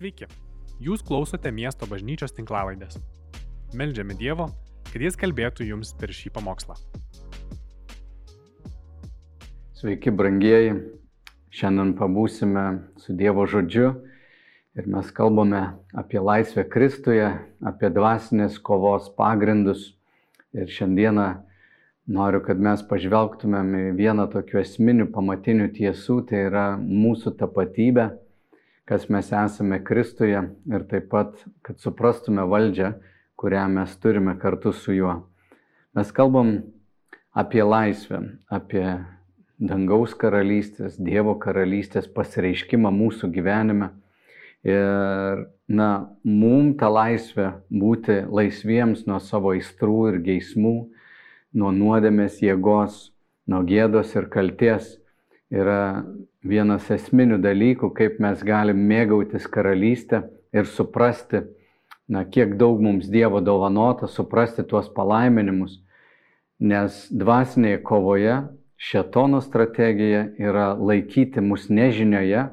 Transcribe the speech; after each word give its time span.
Sveiki, 0.00 0.24
jūs 0.80 1.02
klausote 1.04 1.50
miesto 1.52 1.84
bažnyčios 1.84 2.32
tinklavaidės. 2.32 2.94
Meldžiame 3.76 4.14
Dievo, 4.16 4.46
kad 4.88 5.02
Jis 5.04 5.18
kalbėtų 5.20 5.66
jums 5.68 5.90
per 6.00 6.08
šį 6.16 6.30
pamokslą. 6.38 6.72
Sveiki, 9.76 10.08
brangieji. 10.08 10.78
Šiandien 11.52 11.92
pabūsime 11.98 12.62
su 13.02 13.12
Dievo 13.12 13.44
žodžiu 13.44 13.90
ir 14.72 14.88
mes 14.88 15.10
kalbame 15.12 15.60
apie 15.92 16.24
laisvę 16.24 16.64
Kristuje, 16.72 17.28
apie 17.60 17.92
dvasinės 17.92 18.56
kovos 18.56 19.12
pagrindus. 19.20 19.90
Ir 20.56 20.72
šiandieną 20.78 21.28
noriu, 22.08 22.40
kad 22.48 22.56
mes 22.56 22.80
pažvelgtumėm 22.88 23.76
į 23.76 23.84
vieną 24.00 24.30
tokių 24.32 24.64
esminių 24.64 25.10
pamatinių 25.12 25.68
tiesų, 25.76 26.22
tai 26.32 26.46
yra 26.48 26.66
mūsų 26.80 27.36
tapatybė, 27.44 28.08
kas 28.90 29.06
mes 29.06 29.28
esame 29.30 29.78
Kristuje 29.86 30.40
ir 30.74 30.84
taip 30.90 31.04
pat, 31.12 31.36
kad 31.62 31.78
suprastume 31.78 32.42
valdžią, 32.50 32.88
kurią 33.38 33.68
mes 33.70 33.92
turime 34.02 34.34
kartu 34.38 34.72
su 34.74 34.96
juo. 34.96 35.12
Mes 35.94 36.10
kalbam 36.10 36.56
apie 37.30 37.62
laisvę, 37.62 38.18
apie 38.50 38.82
dangaus 39.62 40.16
karalystės, 40.18 40.98
Dievo 40.98 41.36
karalystės 41.38 42.10
pasireiškimą 42.10 42.90
mūsų 42.90 43.30
gyvenime. 43.30 43.92
Ir, 44.66 45.46
na, 45.70 45.88
mum 46.26 46.74
ta 46.76 46.90
laisvė 46.90 47.52
būti 47.70 48.24
laisviems 48.26 49.06
nuo 49.06 49.20
savo 49.22 49.54
aistrų 49.54 50.00
ir 50.10 50.18
geismų, 50.26 50.74
nuo 51.54 51.70
nuodėmės 51.72 52.42
jėgos, 52.42 53.12
nuo 53.46 53.62
gėdos 53.70 54.18
ir 54.18 54.26
kalties 54.34 54.96
yra 55.50 56.04
vienas 56.46 56.86
esminių 56.90 57.40
dalykų, 57.42 57.90
kaip 57.94 58.20
mes 58.22 58.42
galim 58.46 58.80
mėgautis 58.88 59.48
karalystę 59.50 60.22
ir 60.54 60.68
suprasti, 60.70 61.42
na, 62.10 62.24
kiek 62.24 62.56
daug 62.58 62.80
mums 62.82 63.10
Dievo 63.10 63.42
dovanota, 63.42 64.08
suprasti 64.08 64.64
tuos 64.66 64.88
palaiminimus. 64.94 65.78
Nes 66.60 67.06
dvasinėje 67.10 67.80
kovoje 67.86 68.34
šetono 68.80 69.40
strategija 69.40 70.26
yra 70.38 70.72
laikyti 70.76 71.40
mus 71.40 71.68
nežinioje, 71.72 72.48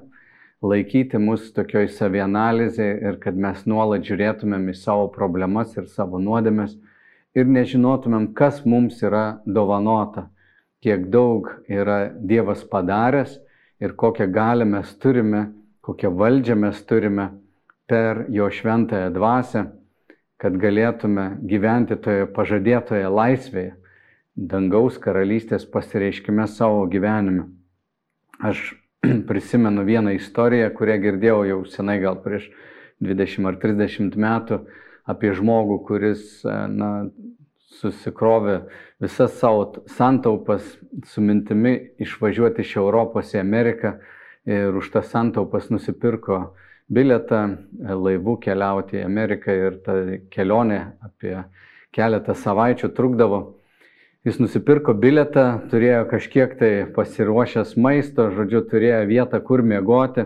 laikyti 0.64 1.19
mus 1.21 1.52
tokioj 1.53 1.89
savianalizėje 1.93 2.97
ir 3.03 3.17
kad 3.21 3.38
mes 3.38 3.66
nuolat 3.69 4.05
žiūrėtumėm 4.08 4.69
į 4.71 4.77
savo 4.80 5.09
problemas 5.14 5.75
ir 5.77 5.89
savo 5.91 6.21
nuodėmes 6.21 6.77
ir 7.38 7.45
nežinotumėm, 7.45 8.31
kas 8.33 8.64
mums 8.66 9.03
yra 9.05 9.39
dovanota, 9.45 10.27
kiek 10.88 11.09
daug 11.11 11.49
yra 11.67 12.13
Dievas 12.16 12.63
padaręs 12.63 13.33
ir 13.83 13.95
kokią 13.99 14.31
galę 14.31 14.66
mes 14.66 14.93
turime, 15.03 15.49
kokią 15.83 16.13
valdžią 16.16 16.55
mes 16.55 16.80
turime 16.88 17.25
per 17.88 18.23
jo 18.31 18.47
šventąją 18.47 19.09
dvasę, 19.11 19.65
kad 20.39 20.55
galėtume 20.55 21.25
gyventi 21.43 21.97
toje 21.99 22.30
pažadėtoje 22.31 23.11
laisvėje 23.11 23.73
dangaus 24.38 24.99
karalystės 25.02 25.65
pasireiškime 25.67 26.47
savo 26.47 26.85
gyvenime. 26.88 27.49
Aš 28.39 28.77
prisimenu 29.30 29.83
vieną 29.83 30.15
istoriją, 30.15 30.71
kurią 30.77 30.99
girdėjau 31.03 31.41
jau 31.52 31.61
senai, 31.67 31.97
gal 31.99 32.21
prieš 32.23 32.47
20 33.03 33.52
ar 33.52 33.59
30 33.59 34.15
metų, 34.15 34.61
apie 35.03 35.35
žmogų, 35.35 35.81
kuris 35.89 36.45
na, 36.47 37.09
susikrovė 37.67 38.61
visas 39.03 39.35
savo 39.39 39.83
santaupas 39.91 40.63
su 41.05 41.21
mintimi 41.21 41.75
išvažiuoti 41.99 42.63
iš 42.63 42.77
Europos 42.79 43.33
į 43.35 43.41
Ameriką 43.43 43.97
ir 44.47 44.75
už 44.79 44.89
tas 44.93 45.11
santaupas 45.11 45.67
nusipirko 45.73 46.55
biletą 46.87 47.41
laivų 47.83 48.37
keliauti 48.45 49.01
į 49.01 49.05
Ameriką 49.05 49.57
ir 49.67 49.79
ta 49.83 49.97
kelionė 50.31 50.79
apie 51.03 51.35
keletą 51.91 52.35
savaičių 52.37 52.93
trukdavo. 52.95 53.41
Jis 54.27 54.39
nusipirko 54.42 54.95
biletą, 54.97 55.45
turėjo 55.71 56.03
kažkiek 56.11 56.55
tai 56.59 56.71
pasiruošęs 56.95 57.75
maisto, 57.80 58.27
žodžiu, 58.36 58.63
turėjo 58.71 59.05
vietą, 59.08 59.39
kur 59.43 59.63
miegoti, 59.63 60.25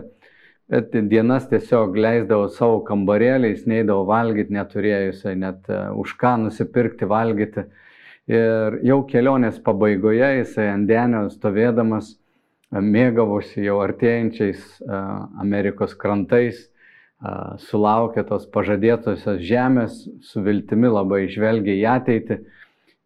dienas 0.72 1.48
tiesiog 1.50 1.96
leisdavo 1.96 2.48
savo 2.48 2.80
kambarėliais, 2.86 3.66
neįdavo 3.68 4.06
valgyti, 4.08 4.54
neturėjo 4.56 5.00
jisai 5.10 5.34
net 5.36 5.68
už 5.68 6.14
ką 6.20 6.36
nusipirkti 6.46 7.08
valgyti. 7.08 7.66
Ir 8.30 8.78
jau 8.86 9.02
kelionės 9.04 9.58
pabaigoje 9.60 10.38
jisai 10.38 10.70
ant 10.72 10.88
denio 10.88 11.26
stovėdamas 11.28 12.14
mėgavosi 12.72 13.66
jau 13.66 13.80
artėjančiais 13.84 14.62
Amerikos 15.42 15.92
krantais, 15.98 16.70
sulaukė 17.68 18.24
tos 18.26 18.46
pažadėtosios 18.50 19.42
žemės, 19.44 20.06
su 20.24 20.42
viltimi 20.42 20.88
labai 20.88 21.26
žvelgia 21.30 21.76
į 21.76 21.84
ateitį. 21.92 22.38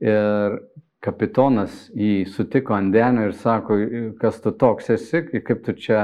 Ir 0.06 0.60
kapitonas 1.06 1.86
jį 1.94 2.26
sutiko 2.34 2.74
ant 2.74 2.90
denio 2.94 3.28
ir 3.28 3.34
sako, 3.38 3.78
kas 4.20 4.40
tu 4.42 4.50
toks 4.58 4.90
esi, 4.96 5.22
kaip 5.46 5.62
tu 5.66 5.74
čia 5.78 6.00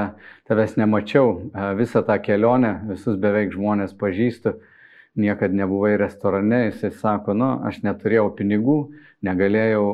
tavęs 0.47 0.77
nemačiau 0.79 1.33
visą 1.79 2.03
tą 2.07 2.15
kelionę, 2.23 2.77
visus 2.93 3.19
beveik 3.19 3.51
žmonės 3.55 3.95
pažįstu, 3.99 4.55
niekad 5.19 5.53
nebuvai 5.53 5.97
restorane, 6.01 6.63
jisai 6.69 6.93
sako, 7.01 7.35
nu, 7.37 7.49
aš 7.67 7.81
neturėjau 7.85 8.31
pinigų, 8.37 8.77
negalėjau 9.27 9.85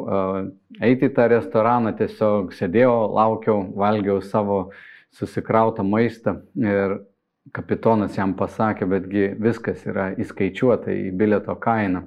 eiti 0.79 1.09
į 1.09 1.13
tą 1.17 1.27
restoraną, 1.33 1.95
tiesiog 1.97 2.53
sėdėjau, 2.55 2.93
laukiau, 3.17 3.63
valgiau 3.75 4.21
savo 4.23 4.59
susikrautą 5.17 5.83
maistą. 5.83 6.37
Ir 6.55 6.99
kapitonas 7.55 8.15
jam 8.15 8.37
pasakė, 8.37 8.87
betgi 8.87 9.31
viskas 9.41 9.83
yra 9.89 10.11
įskaičiuota 10.21 10.93
į 10.93 11.09
bileto 11.17 11.57
kainą 11.59 12.05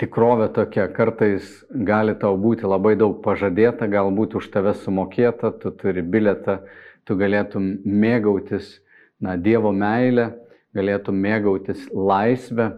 tikrovė 0.00 0.48
tokia, 0.56 0.88
kartais 0.92 1.46
gali 1.70 2.14
tau 2.20 2.36
būti 2.40 2.68
labai 2.68 2.94
daug 3.00 3.20
pažadėta, 3.24 3.88
galbūt 3.88 4.36
už 4.40 4.50
tave 4.52 4.74
sumokėta, 4.76 5.52
tu 5.60 5.72
turi 5.72 6.04
biletą, 6.04 6.60
tu 7.08 7.16
galėtum 7.16 7.76
mėgautis 7.84 8.76
na, 9.20 9.36
Dievo 9.36 9.72
meilę, 9.72 10.34
galėtum 10.76 11.16
mėgautis 11.22 11.86
laisvę, 11.92 12.74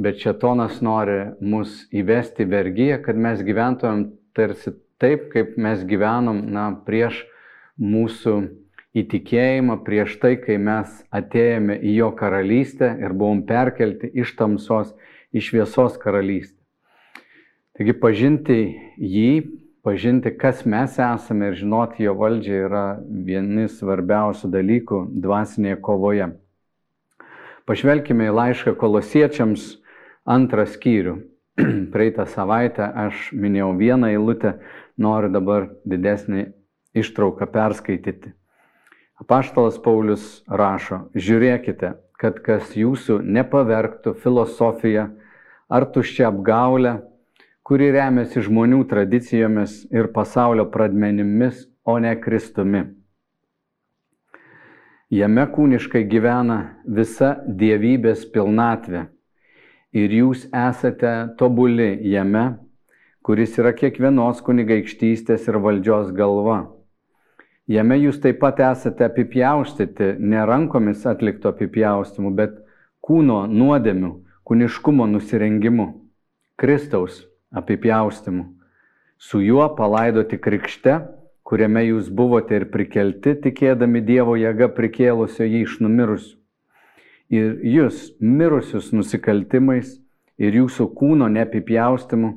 bet 0.00 0.22
šetonas 0.24 0.80
nori 0.80 1.34
mus 1.40 1.82
įvesti 1.92 2.48
vergyje, 2.48 3.02
kad 3.04 3.20
mes 3.20 3.44
gyventumėm 3.44 4.08
tarsi 4.36 4.72
taip, 5.02 5.28
kaip 5.34 5.58
mes 5.60 5.84
gyvenom 5.84 6.40
na, 6.54 6.70
prieš 6.86 7.20
mūsų 7.76 8.38
įtikėjimą, 8.96 9.78
prieš 9.84 10.16
tai, 10.22 10.34
kai 10.40 10.56
mes 10.60 10.88
atėjome 11.12 11.78
į 11.80 11.94
jo 11.98 12.10
karalystę 12.16 12.94
ir 13.00 13.12
buvom 13.16 13.44
perkelti 13.48 14.08
iš 14.24 14.34
tamsos 14.40 14.92
į 15.32 15.44
šviesos 15.44 16.00
karalystę. 16.00 16.61
Taigi 17.72 17.94
pažinti 17.96 18.56
jį, 19.00 19.28
pažinti, 19.80 20.28
kas 20.36 20.66
mes 20.68 20.98
esame 21.00 21.46
ir 21.48 21.54
žinoti 21.56 22.04
jo 22.04 22.12
valdžią 22.20 22.56
yra 22.66 22.82
vieni 23.08 23.64
svarbiausių 23.72 24.50
dalykų 24.52 24.98
dvasinėje 25.24 25.78
kovoje. 25.80 26.26
Pažvelkime 27.64 28.26
į 28.28 28.34
laišką 28.36 28.74
kolosiečiams 28.76 29.64
antrą 30.28 30.66
skyrių. 30.68 31.14
Praeitą 31.94 32.26
savaitę 32.28 32.90
aš 33.06 33.30
minėjau 33.32 33.70
vieną 33.78 34.10
eilutę, 34.12 34.58
noriu 35.00 35.30
dabar 35.32 35.70
didesnį 35.88 36.50
ištrauką 36.92 37.48
perskaityti. 37.54 38.34
Apaštalas 39.22 39.78
Paulius 39.80 40.42
rašo, 40.44 41.06
žiūrėkite, 41.16 41.94
kad 42.20 42.42
kas 42.44 42.76
jūsų 42.76 43.22
nepavergtų 43.24 44.12
filosofija 44.20 45.06
ar 45.72 45.88
tuščia 45.88 46.28
apgaulė, 46.28 46.98
kuri 47.62 47.92
remiasi 47.94 48.42
žmonių 48.42 48.82
tradicijomis 48.90 49.84
ir 49.94 50.10
pasaulio 50.14 50.66
pradmenimis, 50.70 51.68
o 51.84 51.98
ne 51.98 52.14
Kristumi. 52.20 52.82
Jame 55.12 55.44
kūniškai 55.54 56.04
gyvena 56.08 56.58
visa 56.86 57.34
dievybės 57.46 58.22
pilnatvė 58.32 59.02
ir 59.92 60.14
jūs 60.18 60.46
esate 60.56 61.12
tobuli 61.38 61.90
jame, 62.08 62.44
kuris 63.22 63.58
yra 63.60 63.74
kiekvienos 63.76 64.40
kunigaikštystės 64.46 65.50
ir 65.50 65.58
valdžios 65.62 66.14
galva. 66.16 66.62
Jame 67.70 67.98
jūs 68.00 68.18
taip 68.22 68.40
pat 68.42 68.62
esate 68.72 69.04
apipjaustyti 69.06 70.14
ne 70.18 70.46
rankomis 70.48 71.04
atlikto 71.06 71.52
apipjaustimu, 71.52 72.32
bet 72.34 72.56
kūno 73.04 73.44
nuodėmių, 73.50 74.14
kūniškumo 74.48 75.06
nusirengimu, 75.12 75.92
Kristaus 76.58 77.20
apipjaustimu. 77.52 78.46
Su 79.18 79.40
juo 79.40 79.68
palaidoti 79.76 80.38
krikšte, 80.40 80.98
kuriame 81.46 81.84
jūs 81.86 82.08
buvote 82.10 82.56
ir 82.58 82.68
prikelti, 82.72 83.36
tikėdami 83.44 84.02
Dievo 84.04 84.34
jėga 84.40 84.70
prikėlusio 84.74 85.46
jį 85.46 85.66
iš 85.66 85.76
numirusių. 85.84 86.36
Ir 87.32 87.60
jūs, 87.64 88.10
mirusius 88.20 88.90
nusikaltimais 88.92 89.94
ir 90.36 90.58
jūsų 90.58 90.88
kūno 90.98 91.30
neapipjaustimu, 91.32 92.34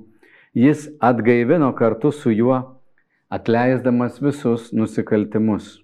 jis 0.55 0.87
atgaivino 1.03 1.71
kartu 1.75 2.13
su 2.15 2.31
juo, 2.31 2.61
atleisdamas 3.29 4.21
visus 4.21 4.71
nusikaltimus. 4.71 5.81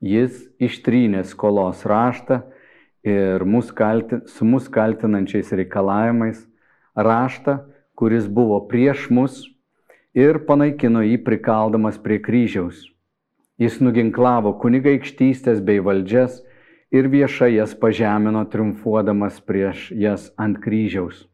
jis 0.00 0.48
ištrynė 0.56 1.24
skolos 1.28 1.84
raštą 1.84 2.40
ir 3.04 3.44
mus 3.44 3.70
kalti, 3.72 4.22
su 4.26 4.44
mus 4.44 4.68
kaltinančiais 4.72 5.52
reikalavimais 5.52 6.46
raštą, 6.96 7.58
kuris 8.00 8.24
buvo 8.24 8.62
prieš 8.64 9.10
mus 9.12 9.42
ir 10.16 10.38
panaikino 10.46 11.02
jį 11.04 11.18
prikaldamas 11.26 11.98
prie 12.00 12.16
kryžiaus. 12.24 12.86
Jis 13.60 13.76
nuginklavo 13.84 14.54
kunigaikštystės 14.62 15.60
bei 15.60 15.82
valdžias 15.84 16.38
ir 16.96 17.10
viešai 17.12 17.50
jas 17.58 17.74
pažemino, 17.76 18.46
triumfuodamas 18.48 19.36
prieš 19.44 19.90
jas 19.92 20.30
ant 20.40 20.56
kryžiaus. 20.64 21.26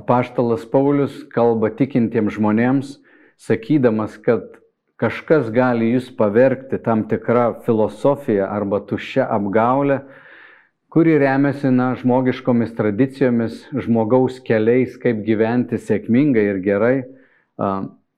Apaštalas 0.00 0.64
Paulius 0.72 1.20
kalba 1.34 1.68
tikintiems 1.76 2.38
žmonėms, 2.38 2.96
sakydamas, 3.36 4.16
kad 4.24 4.48
kažkas 4.96 5.52
gali 5.52 5.92
jūs 5.92 6.08
pavergti 6.16 6.80
tam 6.80 7.04
tikrą 7.10 7.60
filosofiją 7.66 8.48
arba 8.48 8.80
tuščią 8.88 9.28
apgaulę, 9.36 10.00
kuri 10.90 11.18
remiasi 11.18 11.70
na, 11.70 11.92
žmogiškomis 11.94 12.74
tradicijomis, 12.74 13.62
žmogaus 13.78 14.40
keliais, 14.42 14.96
kaip 14.98 15.22
gyventi 15.22 15.78
sėkmingai 15.78 16.48
ir 16.50 16.58
gerai, 16.64 16.96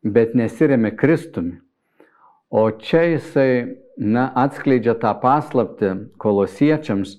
bet 0.02 0.32
nesiremia 0.38 0.94
Kristumi. 0.96 1.58
O 2.48 2.64
čia 2.72 3.04
jisai 3.10 3.76
na, 3.96 4.30
atskleidžia 4.36 4.96
tą 5.00 5.12
paslapti 5.20 5.92
kolosiečiams, 6.20 7.18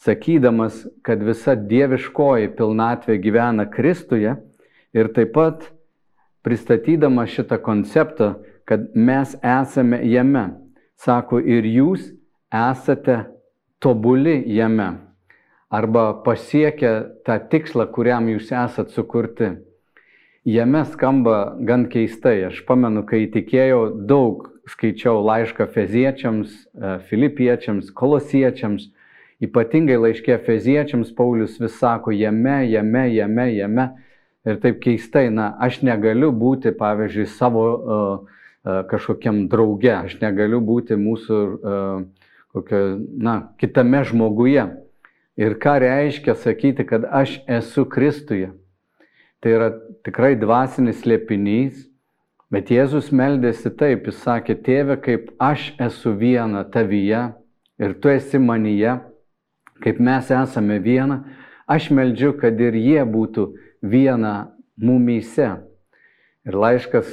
sakydamas, 0.00 0.82
kad 1.04 1.20
visa 1.24 1.56
dieviškoji 1.56 2.54
pilnatvė 2.56 3.20
gyvena 3.20 3.68
Kristuje 3.68 4.32
ir 4.96 5.12
taip 5.12 5.32
pat 5.36 5.70
pristatydama 6.44 7.26
šitą 7.28 7.60
konceptą, 7.60 8.36
kad 8.64 8.88
mes 8.96 9.36
esame 9.44 10.00
jame. 10.08 10.48
Sako, 10.96 11.36
ir 11.44 11.68
jūs 11.68 12.14
esate 12.48 13.35
tobuli 13.78 14.42
jame 14.46 14.92
arba 15.70 16.14
pasiekę 16.24 16.92
tą 17.26 17.38
tikslą, 17.50 17.86
kuriam 17.92 18.28
jūs 18.30 18.52
esat 18.54 18.92
sukurti. 18.94 19.56
Jame 20.46 20.84
skamba 20.86 21.56
gan 21.66 21.88
keistai. 21.90 22.44
Aš 22.46 22.60
pamenu, 22.68 23.02
kai 23.02 23.24
tikėjau, 23.34 23.80
daug 24.06 24.46
skaičiau 24.70 25.24
laišką 25.26 25.66
feziečiams, 25.74 26.52
e, 26.54 26.92
filipiečiams, 27.08 27.90
kolosiečiams. 27.90 28.86
Ypatingai 29.42 29.98
laiškė 30.00 30.38
feziečiams 30.46 31.10
Paulius 31.18 31.58
vis 31.60 31.74
sako, 31.80 32.14
jame, 32.14 32.62
jame, 32.70 33.04
jame, 33.12 33.48
jame. 33.52 33.88
Ir 34.46 34.60
taip 34.62 34.78
keistai, 34.80 35.26
na, 35.34 35.50
aš 35.60 35.82
negaliu 35.82 36.30
būti, 36.32 36.70
pavyzdžiui, 36.78 37.26
savo 37.26 37.64
uh, 37.66 38.36
uh, 38.62 38.78
kažkokiam 38.86 39.48
drauge, 39.50 39.90
aš 39.90 40.14
negaliu 40.22 40.60
būti 40.62 40.94
mūsų 40.94 41.40
uh, 41.42 42.28
kokio, 42.54 42.98
na, 43.18 43.52
kitame 43.60 44.04
žmoguje. 44.04 44.66
Ir 45.36 45.58
ką 45.60 45.74
reiškia 45.82 46.34
sakyti, 46.40 46.86
kad 46.88 47.04
aš 47.04 47.40
esu 47.46 47.84
Kristuje. 47.84 48.52
Tai 49.44 49.52
yra 49.52 49.68
tikrai 50.06 50.32
dvasinis 50.40 51.04
liepinys, 51.04 51.84
bet 52.50 52.70
Jėzus 52.72 53.10
meldėsi 53.12 53.72
taip, 53.76 54.08
jis 54.08 54.22
sakė, 54.24 54.56
tėve, 54.64 54.96
kaip 55.02 55.28
aš 55.42 55.74
esu 55.82 56.14
viena 56.16 56.64
tavyje 56.64 57.26
ir 57.76 57.94
tu 58.00 58.08
esi 58.08 58.40
manyje, 58.40 58.96
kaip 59.84 60.00
mes 60.00 60.30
esame 60.32 60.78
viena, 60.80 61.20
aš 61.68 61.90
meldžiu, 61.92 62.32
kad 62.40 62.56
ir 62.60 62.78
jie 62.80 63.02
būtų 63.04 63.50
viena 63.84 64.54
mumyse. 64.80 65.50
Ir 66.46 66.56
laiškas 66.56 67.10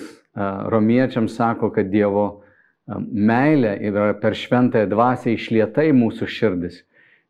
romiečiams 0.72 1.36
sako, 1.36 1.70
kad 1.74 1.90
Dievo 1.92 2.43
meilė 2.88 3.78
yra 3.88 4.14
per 4.20 4.36
šventąją 4.36 4.90
dvasę 4.92 5.34
išlieta 5.34 5.86
į 5.88 5.94
mūsų 5.96 6.28
širdis. 6.28 6.82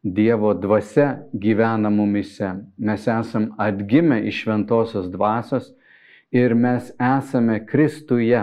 Dievo 0.04 0.52
dvasia 0.54 1.24
gyvena 1.32 1.90
mumise. 1.94 2.50
Mes 2.78 3.08
esam 3.08 3.54
atgimę 3.58 4.20
iš 4.28 4.44
šventosios 4.44 5.08
dvasios 5.14 5.72
ir 6.32 6.56
mes 6.56 6.92
esame 7.00 7.62
Kristuje. 7.66 8.42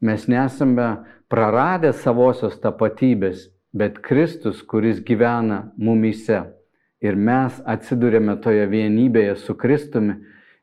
Mes 0.00 0.24
nesame 0.28 1.04
praradę 1.28 1.92
savosios 1.92 2.56
tapatybės, 2.62 3.50
bet 3.76 4.00
Kristus, 4.00 4.62
kuris 4.62 5.02
gyvena 5.04 5.70
mumise. 5.76 6.46
Ir 7.00 7.16
mes 7.16 7.60
atsidūrėme 7.64 8.38
toje 8.40 8.64
vienybėje 8.68 9.36
su 9.40 9.54
Kristumi 9.56 10.16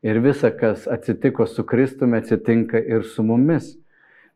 ir 0.05 0.19
visa, 0.21 0.49
kas 0.49 0.87
atsitiko 0.89 1.45
su 1.45 1.65
Kristumi, 1.65 2.17
atsitinka 2.17 2.81
ir 2.81 3.05
su 3.05 3.25
mumis. 3.25 3.75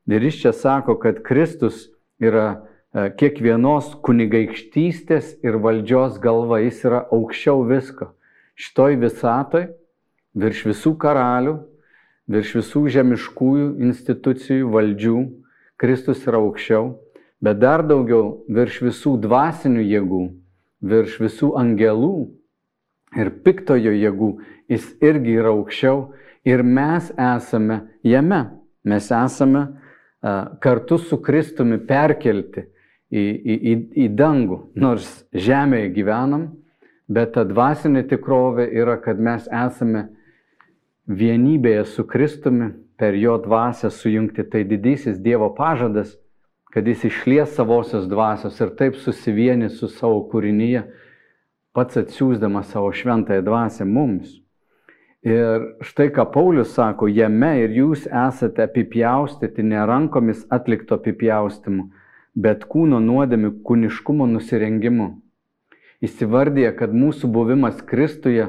Ir 0.10 0.24
jis 0.26 0.40
čia 0.42 0.54
sako, 0.54 0.96
kad 1.00 1.22
Kristus 1.26 1.90
yra 2.22 2.48
e, 2.94 3.10
kiekvienos 3.18 3.94
kunigaikštystės 4.06 5.36
ir 5.46 5.60
valdžios 5.62 6.18
galva, 6.24 6.62
jis 6.64 6.82
yra 6.88 7.04
aukščiau 7.14 7.62
visko. 7.70 8.12
Šitoj 8.58 8.98
visatoj, 9.02 9.68
virš 10.38 10.66
visų 10.72 10.96
karalių, 11.02 11.56
virš 12.32 12.56
visų 12.62 12.84
žemiškųjų 12.98 13.70
institucijų, 13.88 14.70
valdžių, 14.74 15.18
Kristus 15.82 16.26
yra 16.30 16.42
aukščiau, 16.42 16.92
bet 17.42 17.62
dar 17.62 17.82
daugiau 17.86 18.44
virš 18.50 18.82
visų 18.86 19.16
dvasinių 19.24 19.86
jėgų, 19.86 20.24
virš 20.82 21.20
visų 21.24 21.54
angelų 21.58 22.16
ir 23.18 23.32
piktojo 23.46 23.94
jėgų, 23.98 24.32
jis 24.72 24.88
irgi 25.04 25.38
yra 25.42 25.54
aukščiau 25.56 26.04
ir 26.48 26.64
mes 26.64 27.12
esame 27.18 27.82
jame. 28.06 28.44
Mes 28.82 29.12
esame 29.14 29.68
kartu 30.62 30.98
su 31.02 31.18
Kristumi 31.22 31.80
perkelti 31.88 32.66
į, 33.12 33.24
į, 33.24 33.56
į, 33.56 33.76
į 34.06 34.08
dangų, 34.16 34.60
nors 34.76 35.10
žemėje 35.34 35.90
gyvenam, 35.96 36.48
bet 37.12 37.34
ta 37.36 37.44
dvasinė 37.48 38.06
tikrovė 38.08 38.70
yra, 38.72 39.00
kad 39.02 39.20
mes 39.20 39.50
esame 39.50 40.08
vienybėje 41.10 41.86
su 41.90 42.06
Kristumi, 42.08 42.72
per 43.02 43.16
jo 43.18 43.38
dvasę 43.42 43.90
sujungti. 43.90 44.44
Tai 44.46 44.62
didysis 44.64 45.18
Dievo 45.18 45.50
pažadas, 45.58 46.14
kad 46.70 46.88
jis 46.88 47.08
išlies 47.10 47.56
savosios 47.58 48.06
dvasios 48.06 48.60
ir 48.62 48.76
taip 48.78 49.00
susivieni 49.02 49.72
su 49.74 49.90
savo 49.90 50.20
kūrinyje, 50.30 50.84
pats 51.74 51.98
atsiūsdamas 51.98 52.70
savo 52.70 52.92
šventąją 52.94 53.42
dvasę 53.48 53.88
mums. 53.90 54.38
Ir 55.22 55.76
štai 55.86 56.10
ką 56.10 56.24
Paulius 56.34 56.72
sako, 56.74 57.06
jame 57.06 57.52
ir 57.62 57.74
jūs 57.78 58.08
esate 58.10 58.64
apipjaustyti 58.66 59.62
ne 59.62 59.84
rankomis 59.86 60.48
atlikto 60.50 60.98
apipjaustimu, 60.98 61.92
bet 62.34 62.66
kūno 62.66 62.98
nuodėmių 62.98 63.52
kūniškumo 63.62 64.26
nusirengimu. 64.32 65.12
Įsivardė, 66.02 66.72
kad 66.74 66.98
mūsų 66.98 67.30
buvimas 67.30 67.84
Kristuje 67.86 68.48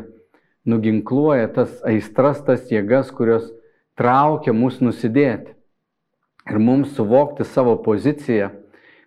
nuginkluoja 0.64 1.52
tas 1.52 1.76
aistras, 1.84 2.40
tas 2.40 2.64
jėgas, 2.72 3.12
kurios 3.12 3.52
traukia 4.00 4.56
mus 4.56 4.80
nusidėti. 4.80 5.52
Ir 6.48 6.56
mums 6.56 6.96
suvokti 6.96 7.44
savo 7.44 7.76
poziciją, 7.84 8.48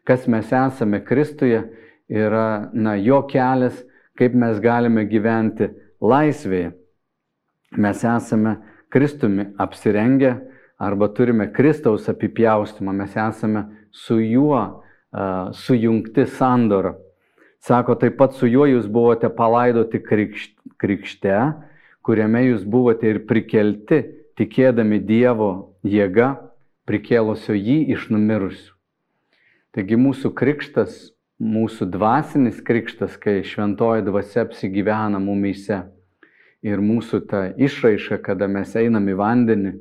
kas 0.05 0.29
mes 0.29 0.53
esame 0.53 1.01
Kristuje, 1.01 1.65
yra 2.13 2.69
na, 2.77 2.93
jo 2.93 3.23
kelias, 3.25 3.81
kaip 4.13 4.37
mes 4.37 4.61
galime 4.61 5.09
gyventi 5.09 5.73
laisvėje 5.97 6.75
mes 7.77 8.03
esame 8.03 8.57
Kristumi 8.89 9.49
apsirengę 9.57 10.35
arba 10.77 11.09
turime 11.09 11.47
Kristaus 11.51 12.09
apipjaustimą, 12.09 12.93
mes 12.93 13.15
esame 13.17 13.65
su 13.91 14.19
juo 14.19 14.83
sujungti 15.51 16.25
sandorą. 16.25 16.95
Sako, 17.59 17.95
taip 17.95 18.17
pat 18.19 18.35
su 18.37 18.47
juo 18.47 18.67
jūs 18.69 18.85
buvote 18.91 19.29
palaidoti 19.33 20.01
krikšte, 20.77 21.37
kuriame 22.05 22.43
jūs 22.51 22.65
buvote 22.67 23.09
ir 23.09 23.23
prikelti, 23.25 24.03
tikėdami 24.37 24.99
Dievo 25.01 25.79
jėga, 25.81 26.35
prikėlusio 26.85 27.55
jį 27.57 27.79
iš 27.95 28.09
numirusių. 28.13 28.71
Taigi 29.73 29.97
mūsų 29.97 30.31
krikštas, 30.37 30.99
mūsų 31.41 31.89
dvasinis 31.91 32.61
krikštas, 32.63 33.17
kai 33.17 33.41
šventoji 33.43 34.05
dvasia 34.05 34.45
apsigyvena 34.45 35.19
mumyse 35.19 35.81
ir 36.65 36.81
mūsų 36.81 37.21
ta 37.29 37.45
išraiška, 37.53 38.19
kada 38.25 38.47
mes 38.49 38.73
einam 38.79 39.05
į 39.09 39.15
vandenį 39.19 39.73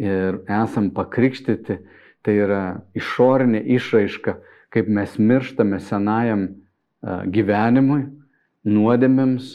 ir 0.00 0.40
esam 0.48 0.90
pakrikštyti, 0.96 1.78
tai 2.20 2.34
yra 2.44 2.64
išorinė 2.96 3.62
išraiška, 3.76 4.36
kaip 4.72 4.90
mes 4.92 5.16
mirštame 5.18 5.80
senajam 5.80 6.46
gyvenimui, 7.32 8.02
nuodėmėms, 8.68 9.54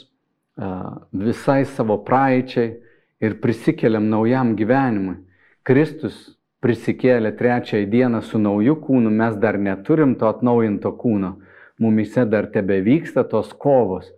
visai 1.13 1.61
savo 1.69 1.99
praeičiai 2.07 2.73
ir 3.21 3.37
prisikeliam 3.43 4.09
naujam 4.09 4.55
gyvenimui. 4.57 5.19
Kristus 5.65 6.35
prisikėlė 6.65 7.35
trečiąją 7.37 7.89
dieną 7.91 8.21
su 8.25 8.41
nauju 8.41 8.79
kūnu, 8.81 9.11
mes 9.13 9.37
dar 9.37 9.59
neturim 9.61 10.15
to 10.17 10.29
atnaujinto 10.31 10.89
kūno, 10.97 11.35
mumise 11.77 12.25
dar 12.25 12.49
tebe 12.49 12.79
vyksta 12.81 13.25
tos 13.29 13.51
kovos 13.53 14.09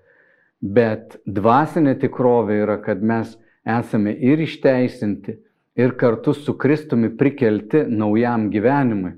Bet 0.61 1.19
dvasinė 1.25 1.93
tikrovė 2.01 2.61
yra, 2.63 2.77
kad 2.81 3.03
mes 3.03 3.35
esame 3.67 4.15
ir 4.15 4.41
išteisinti, 4.41 5.37
ir 5.77 5.93
kartu 5.97 6.33
su 6.33 6.57
Kristumi 6.57 7.11
prikelti 7.17 7.83
naujam 7.87 8.49
gyvenimui. 8.49 9.13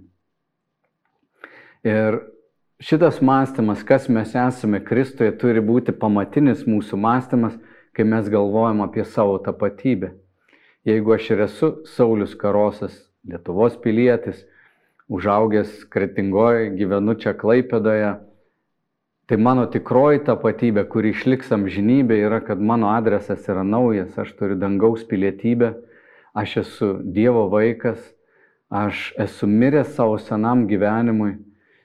Ir 1.88 2.20
šitas 2.84 3.22
mąstymas, 3.24 3.86
kas 3.88 4.10
mes 4.12 4.36
esame 4.36 4.84
Kristuje, 4.84 5.32
turi 5.40 5.64
būti 5.64 5.96
pamatinis 5.96 6.66
mūsų 6.68 7.00
mąstymas, 7.00 7.56
kai 7.96 8.04
mes 8.04 8.28
galvojam 8.32 8.84
apie 8.84 9.06
savo 9.08 9.38
tapatybę. 9.44 10.12
Jeigu 10.88 11.16
aš 11.16 11.32
ir 11.32 11.46
esu 11.48 11.70
Saulis 11.88 12.36
Karosas, 12.36 13.06
Lietuvos 13.28 13.76
pilietis, 13.80 14.46
užaugęs 15.12 15.86
Kretingoje, 15.92 16.70
gyvenu 16.80 17.16
čia 17.20 17.34
Klaipėdoje, 17.36 18.14
tai 19.30 19.38
mano 19.38 19.68
tikroji 19.70 20.24
tapatybė, 20.26 20.88
kuri 20.90 21.12
išliks 21.14 21.52
amžinybė, 21.54 22.16
yra, 22.26 22.40
kad 22.42 22.58
mano 22.58 22.90
adresas 22.90 23.44
yra 23.46 23.62
naujas, 23.62 24.16
aš 24.18 24.32
turiu 24.40 24.56
dangaus 24.58 25.04
pilietybę, 25.06 25.76
aš 26.34 26.56
esu 26.64 26.90
Dievo 27.06 27.46
vaikas, 27.52 28.00
aš 28.74 29.12
esu 29.22 29.46
miręs 29.46 29.94
savo 29.94 30.18
senam 30.18 30.66
gyvenimui 30.66 31.36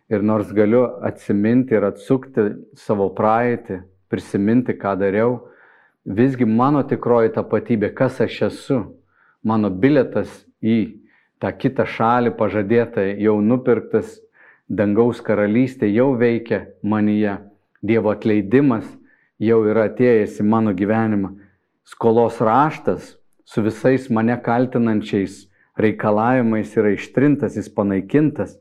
ir 0.09 0.25
nors 0.25 0.49
galiu 0.57 0.87
atsiminti 1.05 1.77
ir 1.77 1.85
atsukti 1.91 2.49
savo 2.81 3.11
praeitį, 3.13 3.83
prisiminti, 4.09 4.73
ką 4.81 4.97
dariau, 5.05 5.37
visgi 6.09 6.49
mano 6.49 6.81
tikroji 6.89 7.35
tapatybė, 7.37 7.93
kas 7.93 8.25
aš 8.25 8.41
esu, 8.49 8.83
mano 9.45 9.69
biletas 9.69 10.33
į 10.65 10.97
tą 11.45 11.53
kitą 11.53 11.85
šalį 11.85 12.33
pažadėtą, 12.41 13.05
jau 13.21 13.37
nupirktas 13.45 14.17
dangaus 14.69 15.21
karalystė 15.21 15.91
jau 15.93 16.15
veikia 16.19 16.67
manyje, 16.83 17.39
Dievo 17.85 18.15
atleidimas 18.15 18.87
jau 19.37 19.59
yra 19.69 19.91
atėjęs 19.91 20.39
į 20.41 20.45
mano 20.49 20.73
gyvenimą, 20.73 21.35
skolos 21.85 22.39
raštas 22.41 23.11
su 23.45 23.61
visais 23.61 24.09
mane 24.09 24.39
kaltinančiais 24.41 25.43
reikalavimais 25.77 26.73
yra 26.79 26.95
ištrintas, 26.95 27.59
jis 27.59 27.69
panaikintas, 27.69 28.57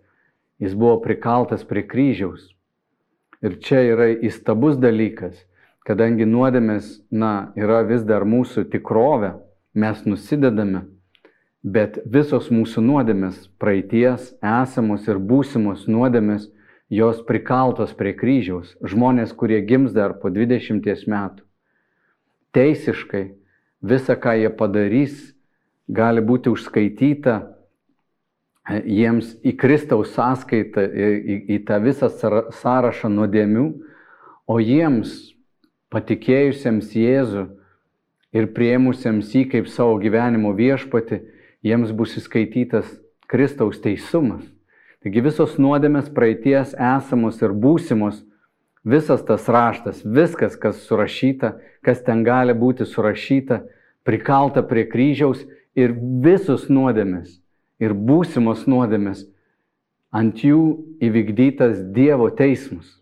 jis 0.60 0.76
buvo 0.76 0.98
prikaltas 1.06 1.64
prie 1.64 1.86
kryžiaus. 1.88 2.50
Ir 3.44 3.60
čia 3.64 3.80
yra 3.94 4.10
įstabus 4.12 4.76
dalykas, 4.80 5.36
kadangi 5.88 6.28
nuodėmės, 6.28 7.00
na, 7.12 7.54
yra 7.60 7.82
vis 7.88 8.04
dar 8.08 8.28
mūsų 8.28 8.66
tikrovė, 8.72 9.34
mes 9.76 10.04
nusidedame, 10.08 10.86
bet 11.64 12.02
visos 12.06 12.50
mūsų 12.52 12.84
nuodėmės, 12.84 13.48
praeities, 13.60 14.34
esamos 14.44 15.08
ir 15.08 15.18
būsimos 15.18 15.88
nuodėmės, 15.88 16.50
jos 16.94 17.24
prikaltos 17.26 17.96
prie 17.98 18.12
kryžiaus, 18.14 18.76
žmonės, 18.84 19.32
kurie 19.34 19.62
gims 19.66 19.96
dar 19.96 20.20
po 20.20 20.30
20 20.30 21.08
metų. 21.08 21.46
Teisiškai 22.54 23.24
visa, 23.82 24.16
ką 24.20 24.36
jie 24.44 24.52
padarys, 24.54 25.34
gali 25.88 26.22
būti 26.22 26.52
užskaityta 26.52 27.40
jiems 28.86 29.34
į 29.44 29.56
Kristaus 29.60 30.14
sąskaitą, 30.16 30.84
į, 30.86 31.40
į 31.56 31.58
tą 31.68 31.80
visą 31.84 32.12
sąrašą 32.12 33.10
nuodėmių, 33.12 33.66
o 34.48 34.60
jiems 34.60 35.34
patikėjusiems 35.94 36.94
Jėzų 36.96 37.48
ir 38.34 38.50
prieimusiems 38.56 39.34
jį 39.36 39.46
kaip 39.52 39.68
savo 39.72 39.98
gyvenimo 40.02 40.54
viešpati, 40.58 41.22
jiems 41.64 41.94
bus 41.96 42.18
įskaitytas 42.20 42.90
Kristaus 43.32 43.80
teisumas. 43.82 44.44
Taigi 45.04 45.24
visos 45.24 45.58
nuodėmės 45.60 46.10
praeities 46.16 46.76
esamos 46.76 47.42
ir 47.44 47.52
būsimos, 47.52 48.22
visas 48.88 49.24
tas 49.28 49.48
raštas, 49.52 50.04
viskas, 50.04 50.56
kas 50.60 50.84
surašyta, 50.88 51.58
kas 51.84 52.04
ten 52.04 52.24
gali 52.24 52.56
būti 52.56 52.88
surašyta, 52.88 53.64
prikalta 54.08 54.64
prie 54.64 54.86
kryžiaus 54.88 55.44
ir 55.76 55.96
visus 56.24 56.70
nuodėmės 56.70 57.40
ir 57.84 57.96
būsimos 57.96 58.68
nuodėmės, 58.70 59.26
ant 60.14 60.44
jų 60.46 60.64
įvykdytas 61.04 61.80
Dievo 61.96 62.30
teismas, 62.32 63.00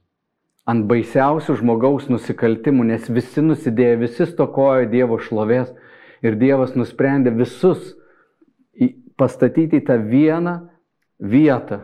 ant 0.65 0.87
baisiausių 0.89 1.57
žmogaus 1.59 2.07
nusikaltimų, 2.09 2.87
nes 2.93 3.09
visi 3.11 3.43
nusidėjo, 3.45 4.01
visi 4.05 4.29
stokojo 4.29 4.87
Dievo 4.89 5.19
šlovės 5.21 5.73
ir 6.25 6.37
Dievas 6.39 6.77
nusprendė 6.77 7.33
visus 7.35 7.97
pastatyti 9.21 9.77
į 9.77 9.85
tą 9.85 9.99
vieną 10.01 10.57
vietą, 11.21 11.83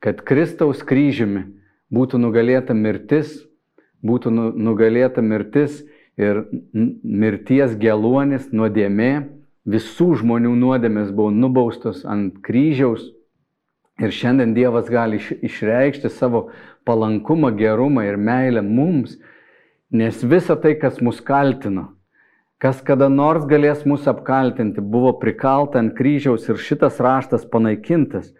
kad 0.00 0.24
Kristaus 0.24 0.80
kryžiumi 0.86 1.44
būtų 1.92 2.20
nugalėta 2.22 2.74
mirtis, 2.74 3.34
būtų 4.06 4.32
nu, 4.32 4.46
nugalėta 4.56 5.20
mirtis 5.20 5.82
ir 6.16 6.46
mirties 6.72 7.76
geluonis, 7.80 8.48
nuodėmė, 8.52 9.28
visų 9.68 10.14
žmonių 10.22 10.54
nuodėmės 10.56 11.12
buvo 11.12 11.30
nubaustos 11.34 12.04
ant 12.08 12.40
kryžiaus. 12.44 13.10
Ir 14.00 14.14
šiandien 14.16 14.54
Dievas 14.56 14.88
gali 14.88 15.18
išreikšti 15.20 16.08
savo 16.08 16.48
palankumą, 16.88 17.52
gerumą 17.58 18.06
ir 18.08 18.16
meilę 18.16 18.62
mums, 18.64 19.18
nes 19.92 20.22
visa 20.24 20.56
tai, 20.56 20.78
kas 20.80 21.02
mus 21.04 21.20
kaltino, 21.20 21.90
kas 22.60 22.82
kada 22.84 23.08
nors 23.08 23.46
galės 23.48 23.86
mus 23.88 24.04
apkaltinti, 24.10 24.84
buvo 24.84 25.14
prikalta 25.18 25.80
ant 25.80 25.94
kryžiaus 25.96 26.44
ir 26.52 26.60
šitas 26.60 27.00
raštas 27.00 27.46
panaikintas. 27.48 28.30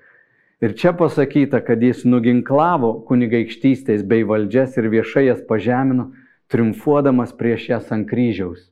Ir 0.61 0.75
čia 0.77 0.93
pasakyta, 0.93 1.63
kad 1.65 1.81
jis 1.81 2.05
nuginklavo 2.05 2.99
kunigaikštystės 3.09 4.05
bei 4.05 4.27
valdžias 4.29 4.77
ir 4.77 4.91
viešai 4.93 5.31
jas 5.31 5.41
pažemino, 5.49 6.11
triumfuodamas 6.53 7.33
prieš 7.33 7.71
jas 7.71 7.89
ant 7.97 8.05
kryžiaus. 8.11 8.69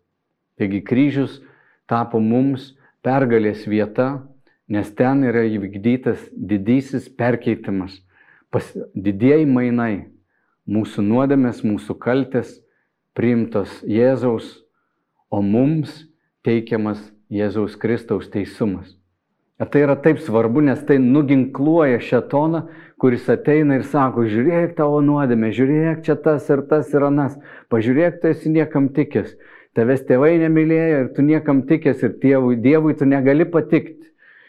Taigi 0.61 0.83
kryžius 0.85 1.39
tapo 1.89 2.21
mums 2.21 2.75
pergalės 3.01 3.65
vieta, 3.65 4.27
nes 4.69 4.91
ten 4.93 5.25
yra 5.25 5.47
įvykdytas 5.49 6.29
didysis 6.37 7.09
perkeitimas, 7.09 7.95
pas, 8.53 8.69
didieji 8.93 9.49
mainai, 9.49 10.11
mūsų 10.69 11.07
nuodėmės, 11.09 11.65
mūsų 11.65 11.97
kaltės 12.03 12.59
priimtos 13.17 13.81
Jėzaus, 13.89 14.59
o 15.31 15.43
mums 15.45 16.05
teikiamas 16.47 17.01
Jėzaus 17.33 17.77
Kristaus 17.81 18.31
teisumas. 18.33 18.95
Ir 19.59 19.67
tai 19.73 19.83
yra 19.83 19.97
taip 19.99 20.21
svarbu, 20.23 20.63
nes 20.63 20.79
tai 20.87 21.01
nuginkluoja 21.03 21.99
šetoną, 21.99 22.63
kuris 23.03 23.27
ateina 23.31 23.81
ir 23.81 23.85
sako, 23.91 24.25
žiūrėk 24.31 24.77
tavo 24.79 25.01
nuodėmė, 25.03 25.51
žiūrėk 25.55 26.05
čia 26.07 26.15
tas 26.15 26.47
ir 26.51 26.63
tas 26.71 26.93
ir 26.95 27.09
anas, 27.09 27.35
pažiūrėk, 27.73 28.21
tu 28.23 28.31
esi 28.31 28.53
niekam 28.55 28.87
tikęs, 28.95 29.35
Tavęs 29.79 30.01
tėvai 30.09 30.33
nemylėjo 30.41 31.03
ir 31.05 31.09
tu 31.15 31.23
niekam 31.23 31.61
tikės 31.69 32.01
ir 32.03 32.17
tėvui, 32.19 32.57
Dievui 32.59 32.97
tu 32.99 33.07
negali 33.07 33.45
patikti. 33.47 34.09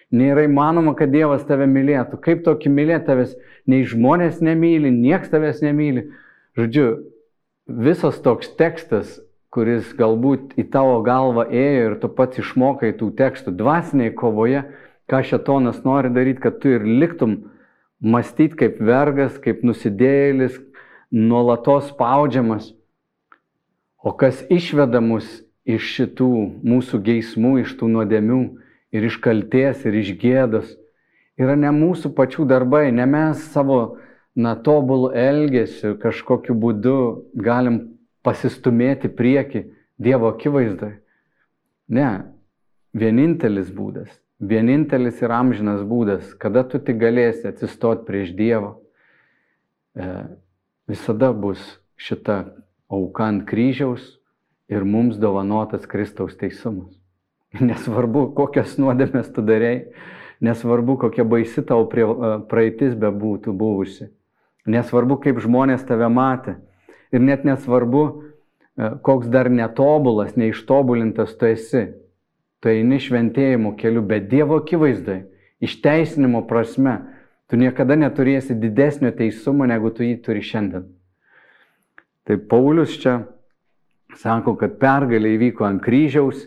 Nėra 0.10 0.48
įmanoma, 0.48 0.96
kad 0.98 1.12
Dievas 1.14 1.44
tave 1.46 1.68
mylėtų. 1.70 2.18
Kaip 2.24 2.42
tokį 2.48 2.72
mylėti 2.74 3.06
tavęs, 3.12 3.36
nei 3.70 3.84
žmonės 3.86 4.40
nemyli, 4.42 4.90
nieks 4.90 5.30
tavęs 5.30 5.62
nemyli. 5.62 6.08
Žodžiu, 6.58 6.88
visas 7.70 8.18
toks 8.26 8.50
tekstas, 8.58 9.20
kuris 9.54 9.94
galbūt 9.98 10.54
į 10.62 10.68
tavo 10.74 11.00
galvą 11.06 11.48
ėjo 11.50 11.86
ir 11.88 11.96
tu 12.02 12.10
pats 12.14 12.42
išmokai 12.42 12.92
tų 13.00 13.10
tekstų 13.18 13.56
dvasiniai 13.58 14.14
kovoje, 14.16 14.64
ką 15.10 15.24
šetonas 15.26 15.82
nori 15.86 16.12
daryti, 16.14 16.44
kad 16.44 16.60
tu 16.62 16.76
ir 16.76 16.86
liktum 16.86 17.40
mąstyti 18.00 18.60
kaip 18.60 18.78
vergas, 18.80 19.40
kaip 19.42 19.64
nusidėjėlis, 19.66 20.60
nuolatos 21.12 21.90
spaudžiamas. 21.90 22.74
O 24.00 24.14
kas 24.16 24.44
išveda 24.54 25.02
mus 25.04 25.28
iš 25.68 25.88
šitų 25.98 26.30
mūsų 26.64 27.02
geismų, 27.04 27.58
iš 27.64 27.74
tų 27.80 27.90
nuodėmių 27.98 28.44
ir 28.96 29.10
iš 29.10 29.18
kalties 29.22 29.82
ir 29.86 29.98
iš 30.00 30.14
gėdos, 30.22 30.70
yra 31.42 31.58
ne 31.60 31.74
mūsų 31.74 32.14
pačių 32.16 32.46
darbai, 32.50 32.90
ne 32.96 33.06
mes 33.10 33.42
savo, 33.54 33.98
na, 34.40 34.54
tobulų 34.56 35.12
elgesių 35.18 35.98
kažkokiu 36.00 36.56
būdu 36.56 37.00
galim 37.36 37.99
pasistumėti 38.30 39.10
prieki 39.10 39.66
Dievo 40.00 40.30
akivaizdai. 40.32 40.94
Ne, 41.92 42.10
vienintelis 42.96 43.72
būdas, 43.74 44.12
vienintelis 44.40 45.18
ir 45.24 45.34
amžinas 45.34 45.82
būdas, 45.84 46.30
kada 46.40 46.64
tu 46.64 46.80
tik 46.80 47.02
galėsi 47.02 47.50
atsistoti 47.50 48.06
prieš 48.08 48.32
Dievą, 48.38 48.76
e, 49.98 50.12
visada 50.88 51.34
bus 51.34 51.60
šita 52.00 52.38
auka 52.88 53.28
ant 53.28 53.44
kryžiaus 53.50 54.06
ir 54.72 54.86
mums 54.86 55.18
dovanotas 55.20 55.90
Kristaus 55.90 56.38
teisumas. 56.38 56.94
Nesvarbu, 57.60 58.30
kokias 58.38 58.78
nuodėmės 58.80 59.34
tu 59.34 59.42
darėjai, 59.44 59.90
nesvarbu, 60.46 61.00
kokia 61.02 61.26
baisi 61.26 61.66
tavo 61.66 61.90
praeitis 62.48 62.94
bebūtų 62.94 63.58
buvusi, 63.58 64.12
nesvarbu, 64.70 65.18
kaip 65.26 65.42
žmonės 65.44 65.84
tave 65.90 66.08
matė 66.14 66.60
ir 67.12 67.24
net 67.24 67.46
nesvarbu, 67.48 68.04
koks 69.04 69.28
dar 69.32 69.50
netobulas, 69.52 70.36
neištobulintas 70.40 71.36
tu 71.38 71.50
esi. 71.50 71.88
Tu 72.60 72.72
eini 72.74 73.00
šventėjimo 73.00 73.74
keliu, 73.80 74.04
bet 74.04 74.28
Dievo 74.32 74.58
akivaizdai, 74.60 75.22
išteisinimo 75.64 76.44
prasme, 76.48 76.98
tu 77.48 77.60
niekada 77.60 77.96
neturėsi 77.96 78.58
didesnio 78.60 79.14
teisumo, 79.16 79.68
negu 79.68 79.92
tu 79.96 80.04
jį 80.04 80.18
turi 80.26 80.44
šiandien. 80.44 80.90
Tai 82.28 82.36
Paulius 82.52 82.98
čia 83.00 83.22
sako, 84.20 84.58
kad 84.60 84.76
pergalė 84.82 85.38
įvyko 85.38 85.66
ant 85.66 85.82
kryžiaus, 85.86 86.44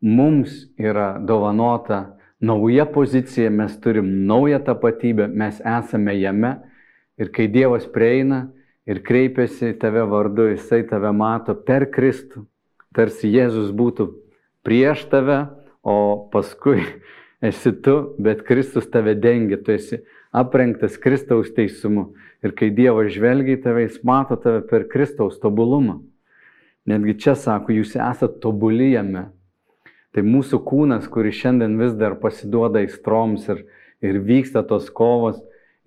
mums 0.00 0.64
yra 0.80 1.18
dovanota 1.20 2.16
nauja 2.40 2.86
pozicija, 2.88 3.52
mes 3.52 3.76
turim 3.84 4.08
naują 4.26 4.62
tapatybę, 4.64 5.28
mes 5.28 5.60
esame 5.60 6.16
jame 6.16 6.56
Ir 7.20 7.28
kai 7.36 7.50
Dievas 7.52 7.84
prieina 7.92 8.46
ir 8.88 9.02
kreipiasi 9.04 9.72
į 9.72 9.78
tave 9.80 10.04
vardu, 10.08 10.48
jisai 10.52 10.82
tave 10.88 11.12
mato 11.16 11.54
per 11.54 11.88
Kristų. 11.92 12.46
Tarsi 12.96 13.30
Jėzus 13.30 13.70
būtų 13.76 14.08
prieš 14.66 15.06
tave, 15.12 15.44
o 15.82 16.28
paskui 16.32 16.82
esi 17.50 17.72
tu, 17.84 18.14
bet 18.18 18.44
Kristus 18.46 18.88
tave 18.90 19.14
dengia, 19.14 19.60
tu 19.60 19.74
esi 19.76 20.00
aprengtas 20.32 20.98
Kristaus 21.00 21.52
teisumu. 21.54 22.12
Ir 22.44 22.54
kai 22.56 22.70
Dievas 22.72 23.12
žvelgia 23.12 23.58
į 23.58 23.64
tave, 23.64 23.84
jis 23.86 24.00
mato 24.06 24.38
tave 24.40 24.62
per 24.68 24.86
Kristaus 24.88 25.38
tobulumą. 25.42 26.00
Netgi 26.88 27.18
čia 27.20 27.36
sako, 27.36 27.74
jūs 27.76 27.92
esate 27.94 28.40
tobulyjame. 28.42 29.28
Tai 30.10 30.22
mūsų 30.26 30.58
kūnas, 30.66 31.06
kuris 31.06 31.36
šiandien 31.38 31.76
vis 31.78 31.92
dar 31.98 32.16
pasiduoda 32.18 32.82
įstroms 32.82 33.44
ir, 33.52 33.60
ir 34.02 34.18
vyksta 34.26 34.64
tos 34.66 34.88
kovos, 34.90 35.38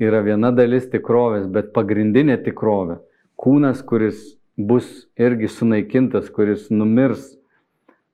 yra 0.03 0.21
viena 0.25 0.51
dalis 0.55 0.87
tikrovės, 0.91 1.47
bet 1.51 1.73
pagrindinė 1.75 2.37
tikrovė- 2.45 2.99
kūnas, 3.41 3.83
kuris 3.85 4.37
bus 4.57 5.07
irgi 5.17 5.47
sunaikintas, 5.47 6.29
kuris 6.29 6.69
numirs, 6.69 7.37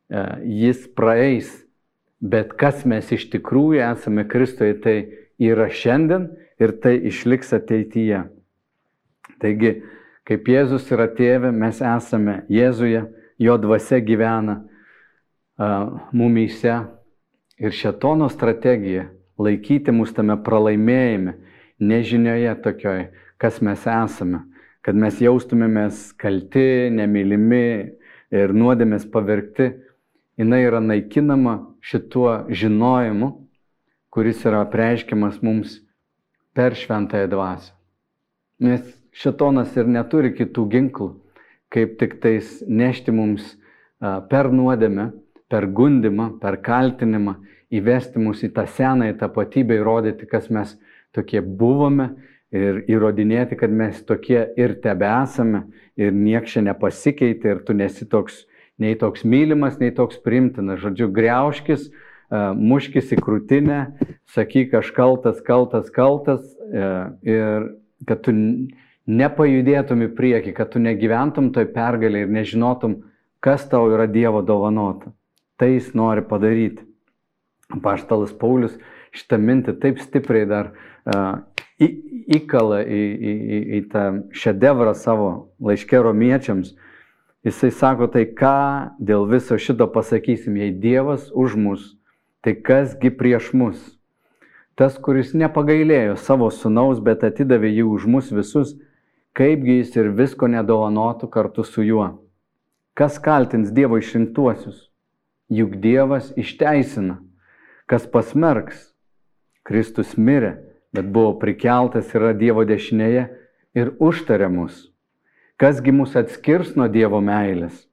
e, 0.09 0.23
jis 0.43 0.87
praeis, 0.95 1.65
bet 2.21 2.55
kas 2.57 2.85
mes 2.85 3.11
iš 3.11 3.29
tikrųjų 3.29 3.83
esame 3.91 4.27
Kristuje, 4.27 4.73
tai 4.81 4.97
yra 5.39 5.69
šiandien 5.69 6.29
ir 6.59 6.71
tai 6.81 6.99
išliks 7.07 7.53
ateityje. 7.53 8.27
Taigi, 9.39 9.81
kaip 10.27 10.45
Jėzus 10.45 10.91
yra 10.91 11.07
tėvė, 11.07 11.51
mes 11.55 11.79
esame 11.81 12.43
Jėzuje, 12.49 13.05
jo 13.39 13.55
dvasia 13.57 14.01
gyvena 14.03 14.59
uh, 14.59 15.99
mumyse 16.11 16.75
ir 17.59 17.71
šetono 17.71 18.27
strategija 18.29 19.07
laikyti 19.39 19.93
mus 19.95 20.11
tame 20.15 20.35
pralaimėjime, 20.43 21.37
nežinioje 21.79 22.53
tokioj, 22.63 23.05
kas 23.39 23.59
mes 23.65 23.85
esame, 23.87 24.43
kad 24.85 24.97
mes 24.99 25.19
jaustumėmės 25.21 26.09
kalti, 26.19 26.89
nemylimi 26.93 27.65
ir 28.35 28.53
nuodėmės 28.55 29.07
pavirkti, 29.11 29.71
jinai 30.39 30.63
yra 30.67 30.79
naikinama 30.83 31.59
šituo 31.83 32.45
žinojimu, 32.49 33.31
kuris 34.09 34.43
yra 34.47 34.63
preiškiamas 34.71 35.41
mums 35.45 35.79
per 36.55 36.75
šventąją 36.75 37.29
dvasę. 37.31 37.73
Nes 38.59 38.83
šitonas 39.15 39.75
ir 39.77 39.87
neturi 39.87 40.33
kitų 40.35 40.65
ginklų, 40.73 41.09
kaip 41.71 41.97
tik 41.99 42.17
tais 42.23 42.59
nešti 42.67 43.13
mums 43.15 43.53
per 43.99 44.49
nuodėmę, 44.51 45.11
per 45.49 45.67
gundimą, 45.75 46.33
per 46.41 46.59
kaltinimą, 46.65 47.35
įvesti 47.73 48.21
mus 48.21 48.41
į 48.45 48.51
tą 48.55 48.65
senąją 48.69 49.17
tapatybę, 49.21 49.77
įrodyti, 49.79 50.27
kas 50.29 50.49
mes 50.53 50.75
tokie 51.15 51.41
buvome 51.41 52.11
ir 52.53 52.83
įrodinėti, 52.89 53.57
kad 53.59 53.73
mes 53.73 53.99
tokie 54.05 54.41
ir 54.57 54.75
tebe 54.83 55.07
esame 55.09 55.67
ir 55.99 56.13
nieks 56.15 56.55
čia 56.55 56.63
nepasikeitė 56.65 57.53
ir 57.53 57.63
tu 57.65 57.75
nesi 57.77 58.07
toks, 58.09 58.43
nei 58.81 58.95
toks 58.97 59.25
mylimas, 59.27 59.77
nei 59.81 59.91
toks 59.95 60.17
primtinas. 60.23 60.81
Žodžiu, 60.81 61.09
greuškis, 61.13 61.89
muškis 62.57 63.13
į 63.13 63.19
krūtinę, 63.25 63.79
sakyk, 64.33 64.73
aš 64.81 64.91
kaltas, 64.97 65.41
kaltas, 65.45 65.89
kaltas 65.93 66.45
ir 67.25 67.71
kad 68.07 68.21
tu 68.25 68.33
nepajudėtum 69.09 70.05
į 70.05 70.11
priekį, 70.17 70.53
kad 70.57 70.73
tu 70.73 70.81
negyventum 70.81 71.49
toj 71.53 71.69
pergalį 71.73 72.25
ir 72.25 72.33
nežinotum, 72.33 72.99
kas 73.41 73.65
tau 73.69 73.89
yra 73.89 74.05
Dievo 74.09 74.43
dovanota. 74.45 75.13
Tai 75.59 75.71
jis 75.73 75.91
nori 75.97 76.21
padaryti. 76.25 76.85
Paštalas 77.83 78.31
Paulius 78.33 78.77
šitą 79.15 79.39
mintį 79.41 79.75
taip 79.81 80.01
stipriai 80.03 80.47
dar 80.49 80.71
į, 81.79 81.87
įkala 82.39 82.83
į, 82.83 83.01
į, 83.01 83.33
į, 83.33 83.59
į 83.79 83.81
tą 83.93 84.05
šedevrą 84.35 84.93
savo 84.97 85.29
laiškė 85.63 86.03
romiečiams. 86.05 86.75
Jisai 87.47 87.71
sako, 87.71 88.09
tai 88.11 88.25
ką 88.35 88.97
dėl 88.99 89.23
viso 89.31 89.55
šito 89.55 89.87
pasakysim, 89.87 90.57
jei 90.59 90.73
Dievas 90.75 91.29
už 91.31 91.55
mus, 91.55 91.85
tai 92.43 92.57
kasgi 92.59 93.13
prieš 93.15 93.53
mus? 93.55 93.79
Tas, 94.75 94.97
kuris 94.99 95.31
nepagailėjo 95.35 96.17
savo 96.19 96.49
sunaus, 96.51 96.99
bet 97.03 97.23
atidavė 97.27 97.71
jį 97.71 97.85
už 97.87 98.07
mus 98.11 98.31
visus, 98.31 98.75
kaipgi 99.35 99.79
jis 99.79 99.95
ir 99.95 100.11
visko 100.15 100.47
nedovanotų 100.51 101.31
kartu 101.31 101.63
su 101.63 101.83
juo. 101.83 102.09
Kas 102.95 103.19
kaltins 103.23 103.71
Dievo 103.71 103.99
išrinktuosius? 103.99 104.89
Juk 105.47 105.79
Dievas 105.79 106.33
išteisina. 106.35 107.21
Kas 107.87 108.03
pasmerks? 108.07 108.88
Kristus 109.69 110.15
mirė, 110.17 110.55
bet 110.89 111.11
buvo 111.13 111.35
prikeltas 111.37 112.09
yra 112.17 112.33
Dievo 112.33 112.63
dešinėje 112.65 113.27
ir 113.77 113.91
užtarė 114.01 114.47
mus. 114.49 114.87
Kasgi 115.61 115.93
mus 115.93 116.15
atskirs 116.17 116.71
nuo 116.79 116.87
Dievo 116.89 117.19
meilės, 117.21 117.83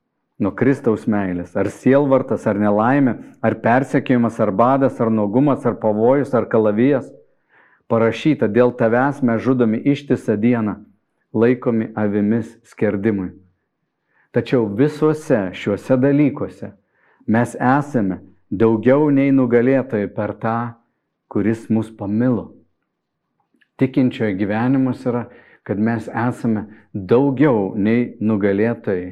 nuo 0.40 0.54
Kristaus 0.56 1.04
meilės? 1.10 1.52
Ar 1.52 1.68
sielvartas, 1.68 2.46
ar 2.48 2.56
nelaimė, 2.62 3.16
ar 3.44 3.58
persekiojimas, 3.60 4.38
ar 4.40 4.54
badas, 4.56 4.96
ar 5.02 5.12
nuogumas, 5.12 5.66
ar 5.68 5.76
pavojus, 5.82 6.32
ar 6.32 6.48
kalavijas? 6.48 7.10
Parašyta, 7.92 8.48
dėl 8.48 8.72
tavęs 8.78 9.20
mes 9.22 9.42
žudomi 9.44 9.82
ištisą 9.92 10.38
dieną, 10.40 10.78
laikomi 11.36 11.90
avimis 11.94 12.56
skerdimui. 12.64 13.34
Tačiau 14.32 14.64
visuose 14.80 15.50
šiuose 15.52 16.00
dalykuose 16.00 16.72
mes 17.28 17.52
esame 17.60 18.22
daugiau 18.50 19.10
nei 19.10 19.30
nugalėtojai 19.34 20.08
per 20.16 20.34
tą, 20.40 20.58
kuris 21.36 21.68
mus 21.68 21.90
pamilo. 21.96 22.54
Tikinčiojo 23.76 24.38
gyvenimas 24.40 25.02
yra, 25.04 25.26
kad 25.68 25.76
mes 25.76 26.06
esame 26.08 26.62
daugiau 26.96 27.74
nei 27.76 28.14
nugalėtojai 28.24 29.10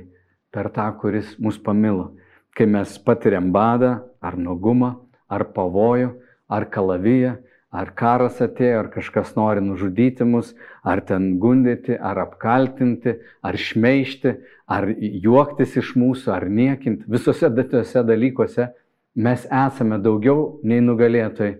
per 0.48 0.70
tą, 0.72 0.86
kuris 1.02 1.34
mus 1.36 1.58
pamilo. 1.60 2.14
Kai 2.56 2.64
mes 2.64 2.94
patiriam 3.04 3.50
badą, 3.52 3.90
ar 4.24 4.38
nugumą, 4.40 4.94
ar 5.28 5.44
pavojų, 5.52 6.14
ar 6.48 6.64
kalaviją, 6.72 7.34
ar 7.68 7.92
karas 7.92 8.40
atėjo, 8.40 8.80
ar 8.86 8.88
kažkas 8.96 9.34
nori 9.36 9.60
nužudyti 9.66 10.24
mus, 10.24 10.54
ar 10.80 11.04
ten 11.04 11.34
gundyti, 11.44 11.92
ar 11.92 12.22
apkaltinti, 12.24 13.18
ar 13.44 13.60
šmeišti, 13.66 14.32
ar 14.64 14.88
juoktis 14.96 15.76
iš 15.76 15.92
mūsų, 16.00 16.32
ar 16.38 16.48
niekinti. 16.48 17.04
Visose 17.04 17.52
tuose 17.52 18.06
dalykuose 18.14 18.70
mes 19.12 19.44
esame 19.44 20.00
daugiau 20.00 20.62
nei 20.64 20.80
nugalėtojai 20.80 21.58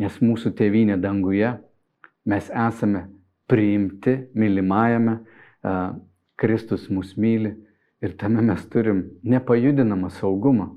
nes 0.00 0.16
mūsų 0.20 0.52
tėvynė 0.58 0.98
danguje, 1.00 1.56
mes 2.26 2.48
esame 2.50 3.06
priimti 3.50 4.18
mylimajame, 4.34 5.20
Kristus 6.36 6.90
mus 6.92 7.14
myli 7.16 7.54
ir 8.04 8.16
tame 8.20 8.42
mes 8.44 8.64
turim 8.70 9.06
nepajudinamą 9.24 10.10
saugumą. 10.12 10.74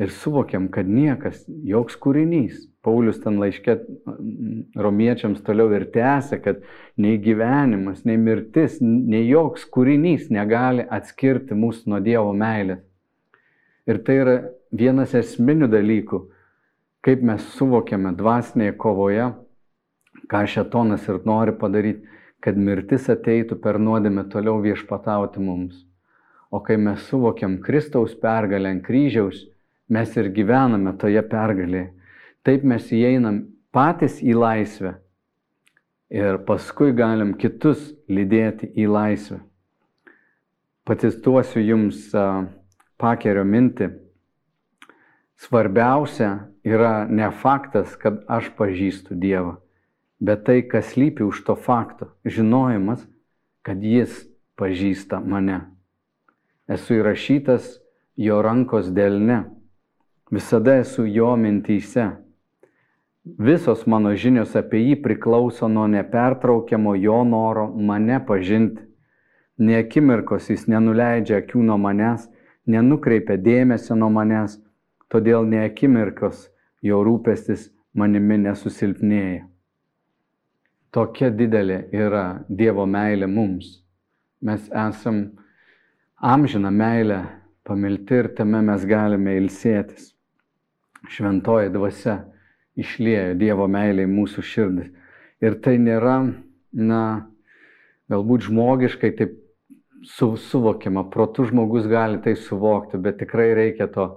Ir 0.00 0.08
suvokiam, 0.16 0.70
kad 0.72 0.88
niekas, 0.88 1.42
joks 1.68 1.98
kūrinys, 2.00 2.62
Paulius 2.80 3.18
ten 3.20 3.36
laiškė 3.36 3.74
romiečiams 4.80 5.42
toliau 5.44 5.68
ir 5.76 5.84
tęsia, 5.92 6.38
kad 6.40 6.62
nei 6.96 7.18
gyvenimas, 7.20 8.06
nei 8.08 8.16
mirtis, 8.16 8.78
nei 8.80 9.26
joks 9.28 9.66
kūrinys 9.68 10.30
negali 10.32 10.86
atskirti 10.88 11.56
mūsų 11.56 11.92
nuo 11.92 12.00
Dievo 12.00 12.32
meilės. 12.32 12.80
Ir 13.84 14.00
tai 14.06 14.16
yra 14.22 14.36
vienas 14.72 15.12
esminių 15.18 15.68
dalykų, 15.68 16.22
kaip 17.04 17.22
mes 17.24 17.44
suvokiame 17.56 18.12
dvasinėje 18.16 18.74
kovoje, 18.80 19.28
ką 20.30 20.42
šetonas 20.52 21.06
ir 21.08 21.20
nori 21.26 21.54
padaryti, 21.56 22.06
kad 22.40 22.56
mirtis 22.56 23.08
ateitų 23.12 23.58
per 23.60 23.78
nuodėmę 23.80 24.24
toliau 24.32 24.60
viešpatauti 24.64 25.42
mums. 25.44 25.84
O 26.50 26.60
kai 26.64 26.76
mes 26.80 27.02
suvokiam 27.08 27.58
Kristaus 27.62 28.14
pergalę 28.18 28.72
ant 28.74 28.84
kryžiaus, 28.86 29.44
mes 29.88 30.16
ir 30.16 30.30
gyvename 30.34 30.96
toje 30.98 31.22
pergalėje. 31.22 31.90
Taip 32.46 32.64
mes 32.64 32.88
įeinam 32.96 33.42
patys 33.74 34.18
į 34.24 34.34
laisvę 34.38 34.94
ir 36.10 36.40
paskui 36.48 36.94
galim 36.96 37.34
kitus 37.38 37.92
lydėti 38.08 38.72
į 38.74 38.88
laisvę. 38.90 39.42
Patistuosiu 40.88 41.60
jums 41.62 42.08
pakerio 42.98 43.44
mintį 43.46 43.92
Svarbiausia 45.40 46.49
yra 46.64 47.06
ne 47.08 47.30
faktas, 47.30 47.96
kad 47.96 48.24
aš 48.28 48.50
pažįstu 48.56 49.14
Dievą, 49.14 49.56
bet 50.20 50.44
tai, 50.44 50.62
kas 50.62 50.96
lypi 50.96 51.24
už 51.24 51.44
to 51.44 51.54
fakto- 51.54 52.12
žinojimas, 52.24 53.06
kad 53.62 53.82
Jis 53.82 54.26
pažįsta 54.56 55.20
mane. 55.24 55.60
Esu 56.68 57.00
įrašytas 57.00 57.80
jo 58.16 58.42
rankos 58.42 58.90
delne, 58.92 59.44
visada 60.30 60.78
esu 60.80 61.06
jo 61.06 61.36
mintyse. 61.36 62.10
Visos 63.24 63.86
mano 63.86 64.14
žinios 64.14 64.56
apie 64.56 64.78
jį 64.78 65.02
priklauso 65.02 65.68
nuo 65.68 65.86
nepertraukiamo 65.86 66.94
jo 66.94 67.24
noro 67.24 67.66
mane 67.76 68.20
pažinti. 68.26 68.82
Niekimirkos 69.58 70.48
jis 70.50 70.66
nenuleidžia 70.68 71.42
akių 71.42 71.62
nuo 71.62 71.76
manęs, 71.76 72.28
nenukreipia 72.66 73.36
dėmesio 73.36 73.94
nuo 73.94 74.08
manęs 74.08 74.56
todėl 75.10 75.46
ne 75.46 75.64
akimirkos 75.66 76.48
jo 76.82 77.02
rūpestis 77.04 77.68
manimi 77.94 78.38
nesusilpnėja. 78.46 79.46
tokia 80.90 81.30
didelė 81.30 81.84
yra 81.94 82.44
Dievo 82.48 82.86
meilė 82.86 83.28
mums. 83.30 83.80
Mes 84.42 84.70
esam 84.70 85.20
amžiną 86.16 86.70
meilę 86.70 87.20
pamilti 87.64 88.14
ir 88.22 88.28
tame 88.34 88.62
mes 88.66 88.86
galime 88.86 89.36
ilsėtis. 89.38 90.14
Šventoji 91.08 91.70
dvasia 91.70 92.16
išliejo 92.76 93.36
Dievo 93.38 93.68
meilę 93.70 94.06
į 94.06 94.10
mūsų 94.10 94.44
širdis. 94.44 94.90
Ir 95.40 95.56
tai 95.64 95.76
nėra, 95.80 96.16
na, 96.72 97.02
galbūt 98.10 98.48
žmogiškai 98.48 99.12
taip 99.16 99.38
su, 100.04 100.34
suvokiama, 100.36 101.06
protų 101.12 101.46
žmogus 101.52 101.86
gali 101.88 102.20
tai 102.24 102.34
suvokti, 102.36 103.00
bet 103.00 103.20
tikrai 103.22 103.52
reikia 103.56 103.88
to 103.92 104.10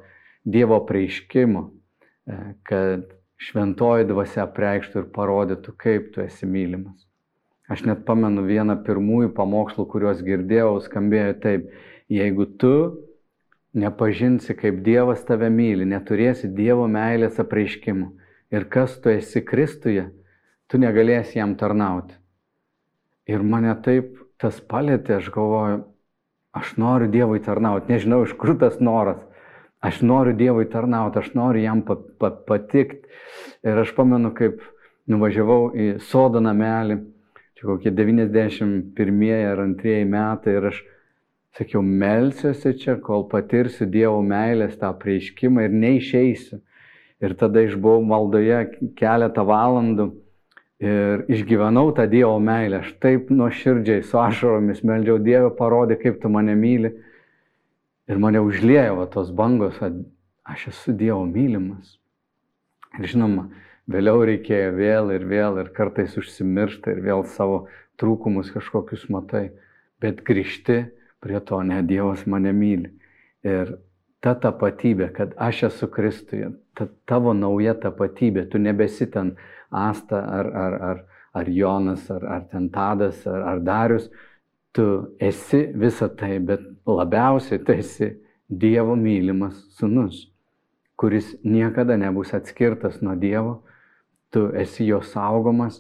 Dievo 0.44 0.80
prieiškimo, 0.86 1.64
e, 2.28 2.38
kad 2.68 3.08
šventoji 3.44 4.08
dvasia 4.10 4.46
preikštų 4.52 5.04
ir 5.04 5.10
parodytų, 5.16 5.76
kaip 5.80 6.12
tu 6.16 6.24
esi 6.24 6.48
mylimas. 6.48 7.08
Aš 7.72 7.86
net 7.88 8.04
pamenu 8.08 8.44
vieną 8.46 8.82
pirmųjų 8.84 9.32
pamokslų, 9.38 9.88
kuriuos 9.90 10.22
girdėjau, 10.26 10.82
skambėjo 10.84 11.36
taip, 11.44 11.70
jeigu 12.12 12.48
tu 12.60 12.74
nepažinsi, 13.74 14.54
kaip 14.60 14.84
Dievas 14.86 15.24
tave 15.26 15.50
myli, 15.50 15.88
neturėsi 15.90 16.52
Dievo 16.54 16.86
meilės 16.92 17.40
apreiškimų 17.42 18.12
ir 18.54 18.68
kas 18.70 19.00
tu 19.02 19.10
esi 19.10 19.42
Kristuje, 19.42 20.10
tu 20.68 20.78
negalėsi 20.78 21.40
jam 21.40 21.56
tarnauti. 21.58 22.16
Ir 23.26 23.42
mane 23.48 23.74
taip 23.86 24.20
tas 24.42 24.60
palėtė, 24.60 25.18
aš 25.18 25.32
galvoju, 25.34 25.84
aš 26.54 26.76
noriu 26.78 27.10
Dievui 27.10 27.40
tarnauti, 27.44 27.94
nežinau 27.94 28.24
iš 28.28 28.36
kur 28.38 28.58
tas 28.60 28.80
noras. 28.84 29.24
Aš 29.84 30.00
noriu 30.02 30.36
Dievui 30.40 30.70
tarnauti, 30.72 31.20
aš 31.20 31.34
noriu 31.36 31.64
jam 31.66 31.82
pa, 31.84 31.98
pa, 32.20 32.30
patikti. 32.32 33.10
Ir 33.68 33.82
aš 33.82 33.92
pamenu, 33.98 34.32
kaip 34.36 34.62
nuvažiavau 35.12 35.74
į 35.76 35.88
sodo 36.08 36.40
namelį, 36.44 37.02
čia 37.60 37.68
kokie 37.68 37.92
91 37.92 39.34
ar 39.50 39.64
2 39.84 39.98
metai 40.08 40.56
ir 40.56 40.70
aš 40.72 40.80
sakiau, 41.58 41.84
melsiuosi 41.84 42.74
čia, 42.80 42.98
kol 43.04 43.28
patirsiu 43.30 43.88
Dievo 43.92 44.22
meilės 44.26 44.80
tą 44.80 44.94
prieiškimą 45.00 45.68
ir 45.68 45.76
neišeisiu. 45.84 46.62
Ir 47.24 47.36
tada 47.40 47.62
išbuvau 47.64 48.02
maldoje 48.04 48.66
keletą 49.00 49.46
valandų 49.48 50.10
ir 50.84 51.24
išgyvenau 51.32 51.94
tą 51.96 52.08
Dievo 52.12 52.40
meilę. 52.44 52.82
Aš 52.84 52.96
taip 53.04 53.30
nuoširdžiai 53.32 54.04
su 54.04 54.20
ašaromis 54.20 54.84
meldžiau 54.84 55.20
Dievą, 55.24 55.54
parodė, 55.60 56.00
kaip 56.02 56.20
tu 56.24 56.32
mane 56.32 56.56
myli. 56.60 56.96
Ir 58.12 58.20
mane 58.20 58.42
užliejo 58.44 59.06
tos 59.14 59.32
bangos, 59.32 59.78
kad 59.80 59.96
aš 60.44 60.68
esu 60.74 60.96
Dievo 61.00 61.24
mylimas. 61.26 61.98
Ir 63.00 63.08
žinoma, 63.14 63.48
vėliau 63.90 64.26
reikėjo 64.28 64.74
vėl 64.76 65.14
ir 65.16 65.24
vėl 65.30 65.62
ir 65.62 65.72
kartais 65.76 66.18
užsimiršta 66.20 66.92
ir 66.94 67.00
vėl 67.06 67.24
savo 67.36 67.64
trūkumus 68.02 68.52
kažkokius 68.54 69.08
matai. 69.14 69.52
Bet 70.04 70.20
grįžti 70.28 70.84
prie 71.24 71.40
to, 71.48 71.62
ne 71.64 71.80
Dievas 71.88 72.26
mane 72.28 72.52
myli. 72.52 72.92
Ir 73.48 73.78
ta 74.24 74.36
tapatybė, 74.40 75.10
kad 75.16 75.34
aš 75.40 75.64
esu 75.70 75.88
Kristuje, 75.92 76.52
ta 76.76 76.90
tavo 77.08 77.32
nauja 77.36 77.76
tapatybė, 77.80 78.48
tu 78.52 78.60
nebesi 78.60 79.08
ten 79.12 79.36
Asta 79.74 80.20
ar, 80.22 80.48
ar, 80.54 80.74
ar, 80.90 81.00
ar 81.34 81.48
Jonas, 81.50 82.06
ar, 82.14 82.28
ar 82.30 82.44
ten 82.52 82.68
Tadas, 82.70 83.24
ar, 83.26 83.42
ar 83.54 83.64
Darius, 83.66 84.12
tu 84.74 85.16
esi 85.20 85.68
visa 85.74 86.10
tai, 86.10 86.40
bet 86.40 86.62
labiausiai 86.86 87.64
tu 87.64 87.72
esi 87.72 88.14
Dievo 88.54 88.96
mylimas 88.96 89.56
sunus, 89.78 90.28
kuris 91.00 91.32
niekada 91.44 91.96
nebus 91.98 92.34
atskirtas 92.34 93.00
nuo 93.02 93.16
Dievo, 93.16 93.64
tu 94.30 94.50
esi 94.54 94.86
jo 94.86 95.00
saugomas 95.02 95.80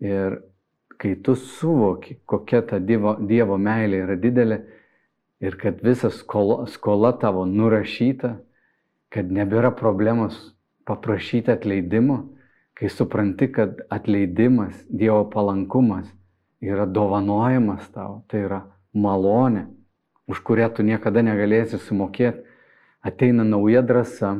ir 0.00 0.38
kai 0.96 1.16
tu 1.22 1.34
suvoki, 1.34 2.18
kokia 2.24 2.62
ta 2.62 2.78
Dievo, 2.78 3.16
dievo 3.20 3.58
meilė 3.58 4.04
yra 4.06 4.16
didelė 4.16 4.60
ir 5.40 5.56
kad 5.58 5.82
visa 5.84 6.10
skola, 6.10 6.66
skola 6.66 7.12
tavo 7.18 7.44
nurašyta, 7.46 8.36
kad 9.10 9.30
nebėra 9.32 9.72
problemos 9.76 10.38
paprašyti 10.88 11.52
atleidimo, 11.52 12.22
kai 12.78 12.88
supranti, 12.88 13.50
kad 13.52 13.82
atleidimas, 13.90 14.84
Dievo 14.88 15.24
palankumas 15.32 16.08
yra 16.60 16.86
dovanojamas 16.86 17.86
tau, 17.94 18.22
tai 18.28 18.44
yra 18.46 18.62
malonė, 18.94 19.66
už 20.28 20.42
kurią 20.44 20.68
tu 20.74 20.84
niekada 20.86 21.22
negalėsi 21.22 21.80
sumokėti, 21.80 22.44
ateina 23.04 23.46
nauja 23.46 23.82
drąsa, 23.86 24.36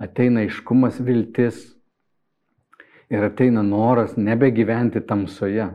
ateina 0.00 0.46
iškumas 0.46 1.00
viltis, 1.02 1.72
ir 3.12 3.24
ateina 3.24 3.62
noras 3.62 4.16
nebegyventi 4.16 5.02
tamsoje. 5.04 5.68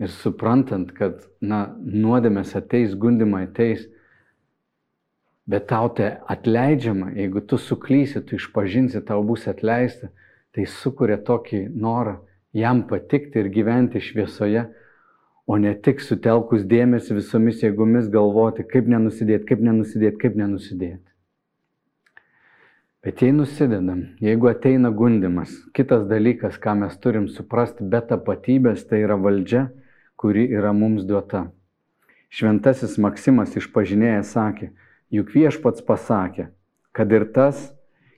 Ir 0.00 0.08
suprantant, 0.08 0.94
kad, 0.96 1.18
na, 1.44 1.66
nuodėmės 1.76 2.54
ateis, 2.56 2.94
gundimai 2.96 3.42
ateis, 3.50 3.82
bet 5.50 5.66
tau 5.68 5.90
tai 5.92 6.14
atleidžiama, 6.32 7.10
jeigu 7.18 7.42
tu 7.44 7.58
suklysi, 7.60 8.22
tu 8.24 8.38
išpažinsi, 8.38 9.02
tau 9.04 9.20
bus 9.26 9.44
atleista, 9.50 10.08
tai 10.56 10.64
sukuria 10.64 11.18
tokį 11.20 11.66
norą 11.76 12.16
jam 12.52 12.86
patikti 12.88 13.40
ir 13.40 13.50
gyventi 13.54 14.00
šviesoje, 14.02 14.66
o 15.46 15.58
ne 15.58 15.74
tik 15.82 16.02
sutelkus 16.02 16.66
dėmesį 16.70 17.16
visomis 17.18 17.62
jėgomis 17.64 18.10
galvoti, 18.12 18.66
kaip 18.66 18.90
nenusidėti, 18.90 19.46
kaip 19.48 19.62
nenusidėti, 19.66 20.18
kaip 20.20 20.36
nenusidėti. 20.38 21.06
Bet 23.00 23.22
jei 23.24 23.32
nusidedam, 23.32 24.02
jeigu 24.20 24.50
ateina 24.50 24.90
gundimas, 24.92 25.54
kitas 25.72 26.04
dalykas, 26.10 26.58
ką 26.60 26.74
mes 26.82 26.98
turim 27.00 27.30
suprasti 27.32 27.86
be 27.88 28.02
tapatybės, 28.04 28.84
tai 28.90 29.00
yra 29.06 29.16
valdžia, 29.16 29.70
kuri 30.20 30.44
yra 30.52 30.74
mums 30.76 31.06
duota. 31.08 31.46
Šventasis 32.30 32.98
Maksimas 33.00 33.56
išpažinėjęs 33.56 34.34
sakė, 34.36 34.68
juk 35.16 35.32
viešpats 35.32 35.82
pasakė, 35.82 36.50
kad 36.92 37.10
ir 37.16 37.24
tas, 37.34 37.70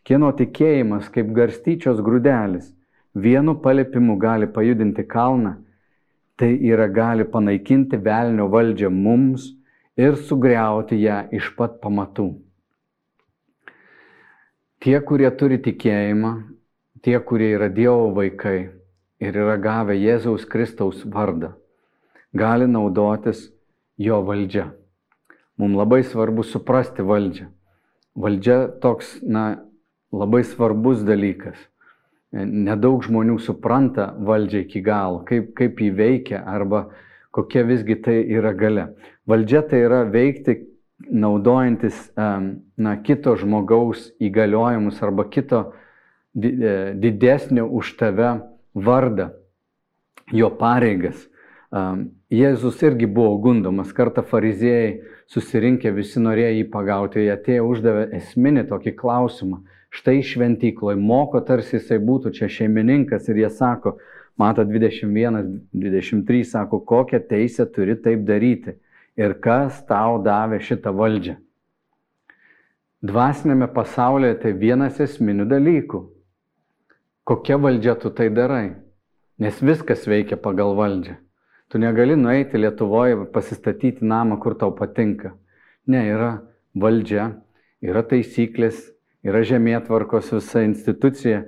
kieno 0.05 0.33
tikėjimas 0.37 1.07
kaip 1.15 1.31
garstyčios 1.33 2.03
grūdelis, 2.03 2.73
vienu 3.15 3.55
palėpimu 3.61 4.17
gali 4.19 4.47
pajudinti 4.47 5.05
kalną, 5.09 5.57
tai 6.37 6.55
yra 6.65 6.89
gali 6.89 7.25
panaikinti 7.25 7.97
velnio 7.97 8.49
valdžią 8.51 8.91
mums 8.91 9.53
ir 9.97 10.17
sugriauti 10.17 10.99
ją 11.03 11.29
iš 11.33 11.53
pat 11.57 11.81
pamatų. 11.83 12.33
Tie, 14.83 14.99
kurie 15.07 15.31
turi 15.39 15.61
tikėjimą, 15.63 16.33
tie, 17.07 17.19
kurie 17.23 17.53
yra 17.55 17.69
Dievo 17.71 18.11
vaikai 18.17 18.73
ir 19.23 19.37
yra 19.39 19.55
gavę 19.63 19.95
Jėzaus 19.95 20.49
Kristaus 20.49 21.05
vardą, 21.07 21.53
gali 22.35 22.67
naudotis 22.67 23.53
jo 23.99 24.19
valdžia. 24.27 24.73
Mums 25.61 25.79
labai 25.79 26.01
svarbu 26.03 26.43
suprasti 26.43 27.05
valdžią. 27.07 27.47
Valdžia 28.19 28.57
toks, 28.83 29.21
na, 29.23 29.63
labai 30.11 30.43
svarbus 30.45 31.05
dalykas. 31.07 31.55
Nedaug 32.33 33.03
žmonių 33.05 33.37
supranta 33.45 34.09
valdžią 34.17 34.63
iki 34.65 34.81
galo, 34.85 35.21
kaip, 35.29 35.51
kaip 35.59 35.81
jį 35.85 35.91
veikia 35.99 36.41
arba 36.49 36.87
kokia 37.33 37.65
visgi 37.69 37.99
tai 38.01 38.23
yra 38.25 38.55
gale. 38.57 38.87
Valdžia 39.29 39.61
tai 39.69 39.83
yra 39.85 40.03
veikti 40.09 40.57
naudojantis 41.13 41.99
na, 42.17 42.97
kito 43.05 43.35
žmogaus 43.37 44.11
įgaliojimus 44.23 45.03
arba 45.05 45.27
kito 45.29 45.61
e, 46.37 46.95
didesnio 46.97 47.67
už 47.69 47.97
tave 48.01 48.33
vardą, 48.75 49.33
jo 50.33 50.49
pareigas. 50.57 51.29
Jėzus 52.33 52.83
irgi 52.85 53.07
buvo 53.09 53.39
gundomas, 53.41 53.93
kartą 53.97 54.21
fariziejai 54.29 55.01
susirinkę 55.33 55.93
visi 55.97 56.21
norėjo 56.21 56.51
jį 56.59 56.67
pagauti, 56.73 57.23
jie 57.25 57.33
atėjo 57.33 57.69
uždavė 57.71 58.03
esminį 58.19 58.67
tokį 58.69 58.93
klausimą. 58.99 59.63
Štai 59.93 60.23
šventykloje 60.25 60.97
moko, 60.97 61.43
tarsi 61.45 61.77
jisai 61.77 61.99
būtų 62.01 62.33
čia 62.33 62.49
šeimininkas 62.49 63.29
ir 63.29 63.43
jie 63.43 63.51
sako, 63.53 63.99
mato 64.41 64.65
21, 64.65 65.43
23, 65.77 66.45
sako, 66.49 66.81
kokią 66.89 67.21
teisę 67.29 67.67
turi 67.75 67.99
taip 68.01 68.25
daryti 68.25 68.79
ir 69.21 69.35
kas 69.45 69.83
tau 69.89 70.17
davė 70.25 70.63
šitą 70.65 70.95
valdžią. 70.97 71.37
Dvasinėme 73.03 73.67
pasaulyje 73.75 74.39
tai 74.45 74.55
vienas 74.57 75.01
esminių 75.03 75.45
dalykų. 75.51 76.01
Kokia 77.29 77.59
valdžia 77.59 77.97
tu 77.99 78.13
tai 78.15 78.31
darai? 78.31 78.77
Nes 79.43 79.59
viskas 79.61 80.07
veikia 80.07 80.39
pagal 80.39 80.77
valdžią. 80.79 81.19
Tu 81.69 81.81
negali 81.83 82.17
nueiti 82.17 82.61
Lietuvoje 82.61 83.27
pasistatyti 83.35 84.07
namą, 84.07 84.39
kur 84.39 84.55
tau 84.55 84.73
patinka. 84.77 85.33
Ne, 85.89 86.03
yra 86.15 86.33
valdžia, 86.79 87.33
yra 87.83 88.03
taisyklės, 88.07 88.93
yra 89.27 89.43
žemėtvarkos 89.47 90.33
visa 90.35 90.63
institucija, 90.67 91.45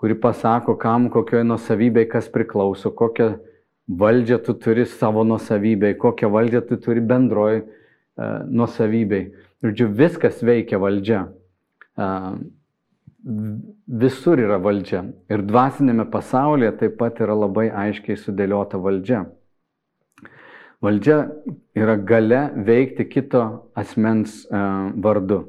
kuri 0.00 0.16
pasako, 0.20 0.76
kam 0.80 1.10
kokioje 1.12 1.44
nusavybėje 1.44 2.08
kas 2.14 2.30
priklauso, 2.32 2.92
kokią 2.96 3.34
valdžią 4.00 4.38
tu 4.46 4.54
turi 4.54 4.86
savo 4.88 5.24
nusavybei, 5.26 5.98
kokią 5.98 6.30
valdžią 6.32 6.62
tu 6.68 6.78
turi 6.80 7.02
bendroji 7.04 7.64
uh, 7.64 8.40
nusavybei. 8.48 9.30
Žodžiu, 9.60 9.90
viskas 9.98 10.40
veikia 10.46 10.80
valdžia. 10.80 11.26
Uh, 12.00 12.38
visur 14.00 14.40
yra 14.40 14.56
valdžia. 14.62 15.04
Ir 15.28 15.44
dvasinėme 15.44 16.06
pasaulyje 16.12 16.72
taip 16.80 16.96
pat 17.00 17.20
yra 17.20 17.36
labai 17.36 17.68
aiškiai 17.68 18.16
sudėliota 18.16 18.80
valdžia. 18.80 19.26
Valdžia 20.80 21.18
yra 21.76 21.98
gale 22.00 22.46
veikti 22.64 23.04
kito 23.10 23.42
asmens 23.76 24.46
uh, 24.48 24.88
vardu. 24.96 25.44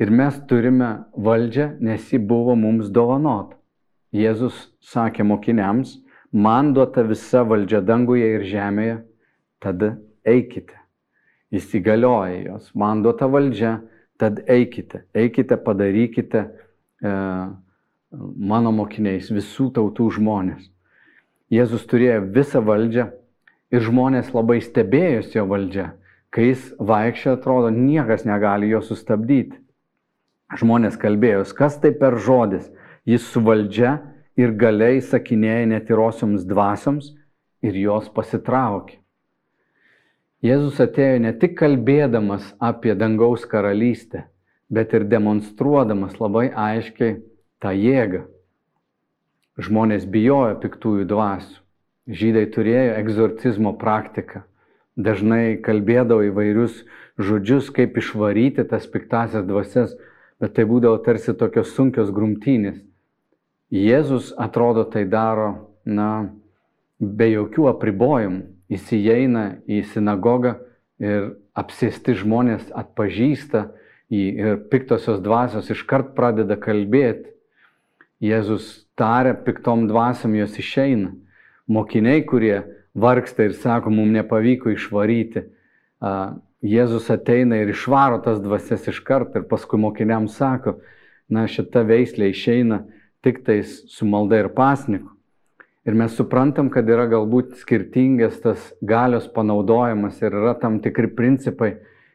Ir 0.00 0.10
mes 0.10 0.38
turime 0.48 1.04
valdžią, 1.16 1.76
nes 1.80 2.08
ji 2.12 2.18
buvo 2.18 2.56
mums 2.56 2.88
dovanota. 2.90 3.58
Jėzus 4.12 4.56
sakė 4.84 5.24
mokiniams, 5.24 5.96
man 6.32 6.72
duota 6.76 7.04
visa 7.04 7.44
valdžia 7.48 7.80
danguje 7.84 8.28
ir 8.36 8.44
žemėje, 8.48 8.98
tada 9.60 9.94
eikite. 10.24 10.76
Įsigalioja 11.52 12.42
jos, 12.46 12.70
man 12.74 13.02
duota 13.04 13.28
valdžia, 13.28 13.78
tad 14.20 14.42
eikite, 14.48 15.04
eikite, 15.16 15.56
padarykite 15.60 16.44
e, 16.44 17.14
mano 18.52 18.72
mokiniais 18.72 19.30
visų 19.32 19.70
tautų 19.76 20.10
žmonės. 20.18 20.68
Jėzus 21.52 21.84
turėjo 21.88 22.20
visą 22.32 22.62
valdžią 22.64 23.08
ir 23.72 23.84
žmonės 23.84 24.32
labai 24.32 24.60
stebėjosi 24.64 25.36
jo 25.36 25.48
valdžia. 25.48 25.90
Kai 26.32 26.52
jis 26.52 26.70
vaikščia, 26.80 27.34
atrodo, 27.36 27.68
niekas 27.72 28.24
negali 28.24 28.70
jo 28.70 28.80
sustabdyti. 28.84 29.58
Žmonės 30.58 30.98
kalbėjos, 31.00 31.52
kas 31.56 31.78
tai 31.80 31.92
per 31.96 32.18
žodis, 32.20 32.66
jis 33.08 33.24
su 33.32 33.40
valdžia 33.44 33.98
ir 34.36 34.52
galiai 34.56 35.00
sakinėja 35.00 35.68
netirosioms 35.70 36.44
dvasioms 36.48 37.12
ir 37.64 37.78
jos 37.78 38.10
pasitraukė. 38.12 38.98
Jėzus 40.42 40.80
atėjo 40.82 41.20
ne 41.22 41.30
tik 41.38 41.54
kalbėdamas 41.60 42.48
apie 42.58 42.96
dangaus 42.98 43.44
karalystę, 43.46 44.24
bet 44.68 44.92
ir 44.96 45.06
demonstruodamas 45.06 46.18
labai 46.18 46.48
aiškiai 46.50 47.20
tą 47.62 47.70
jėgą. 47.78 48.24
Žmonės 49.62 50.08
bijojo 50.10 50.56
piktųjų 50.64 51.06
dvasių. 51.06 51.60
Žydai 52.10 52.48
turėjo 52.50 52.96
egzorcizmo 52.98 53.76
praktiką. 53.78 54.42
Dažnai 54.98 55.60
kalbėdavo 55.62 56.26
įvairius 56.26 56.82
žodžius, 57.22 57.70
kaip 57.70 57.94
išvaryti 58.00 58.64
tas 58.68 58.88
piktasias 58.90 59.46
dvasias, 59.46 59.94
bet 60.42 60.56
tai 60.56 60.66
būdavo 60.66 60.98
tarsi 61.06 61.34
tokios 61.38 61.70
sunkios 61.76 62.10
grumtynės. 62.10 62.80
Jėzus 63.72 64.32
atrodo 64.36 64.82
tai 64.90 65.04
daro, 65.08 65.70
na, 65.86 66.34
be 66.98 67.30
jokių 67.30 67.70
apribojimų. 67.70 68.42
Jis 68.72 68.90
įeina 68.96 69.44
į 69.68 69.82
sinagogą 69.92 70.56
ir 71.02 71.32
apsėsti 71.58 72.16
žmonės 72.22 72.70
atpažįsta 72.74 73.66
jį 74.12 74.26
ir 74.42 74.60
piktosios 74.72 75.20
dvasios 75.24 75.70
iškart 75.72 76.12
pradeda 76.16 76.58
kalbėti. 76.60 77.30
Jėzus 78.22 78.86
taria 78.98 79.34
piktom 79.34 79.88
dvasiom, 79.90 80.34
jos 80.38 80.58
išeina. 80.60 81.14
Mokiniai, 81.66 82.22
kurie 82.26 82.62
vargsta 82.94 83.48
ir 83.48 83.56
sako, 83.58 83.90
mums 83.90 84.14
nepavyko 84.14 84.72
išvaryti, 84.74 85.46
Jėzus 86.62 87.08
ateina 87.10 87.58
ir 87.58 87.72
išvaro 87.72 88.20
tas 88.22 88.38
dvasias 88.38 88.86
iškart 88.86 89.34
ir 89.34 89.48
paskui 89.50 89.80
mokiniams 89.82 90.36
sako, 90.38 90.76
na 91.28 91.48
šita 91.50 91.82
veislė 91.88 92.30
išeina 92.30 92.84
tik 93.22 93.42
tais 93.46 93.80
su 93.90 94.06
malda 94.06 94.38
ir 94.44 94.50
pasniku. 94.54 95.10
Ir 95.82 95.96
mes 95.98 96.14
suprantam, 96.14 96.68
kad 96.70 96.86
yra 96.86 97.08
galbūt 97.10 97.56
skirtingas 97.58 98.36
tas 98.44 98.68
galios 98.78 99.26
panaudojimas 99.34 100.20
ir 100.22 100.30
yra 100.30 100.54
tam 100.60 100.78
tikri 100.84 101.10
principai, 101.10 101.72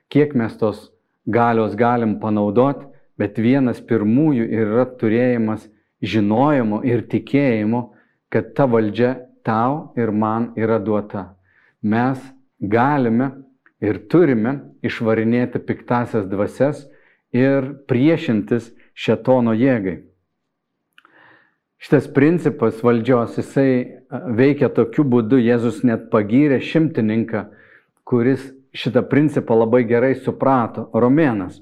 kiek 0.07 0.31
mes 0.39 0.55
tos 0.55 0.93
galios 1.27 1.75
galim 1.75 2.15
panaudoti, 2.21 2.87
bet 3.19 3.35
vienas 3.43 3.81
pirmųjų 3.83 4.47
yra 4.61 4.85
turėjimas 5.01 5.65
žinojimo 5.99 6.79
ir 6.87 7.03
tikėjimo, 7.11 7.89
kad 8.31 8.53
ta 8.55 8.67
valdžia 8.71 9.17
tau 9.43 9.91
ir 9.99 10.13
man 10.15 10.53
yra 10.55 10.79
duota. 10.79 11.33
Mes 11.83 12.23
galime 12.61 13.31
ir 13.83 13.99
turime 14.09 14.59
išvarinėti 14.85 15.61
piktasias 15.65 16.27
dvasias 16.29 16.85
ir 17.35 17.73
priešintis 17.89 18.71
šetono 18.97 19.53
jėgai. 19.57 20.01
Šitas 21.77 22.07
principas 22.09 22.79
valdžios, 22.81 23.35
jisai 23.37 24.01
veikia 24.09 24.71
tokiu 24.73 25.03
būdu, 25.05 25.37
Jėzus 25.37 25.83
net 25.85 26.07
pagyrė 26.09 26.57
šimtininką, 26.65 27.43
kuris 28.07 28.41
šitą 28.73 29.03
principą 29.05 29.59
labai 29.59 29.83
gerai 29.85 30.15
suprato. 30.17 30.87
Romėnas. 30.97 31.61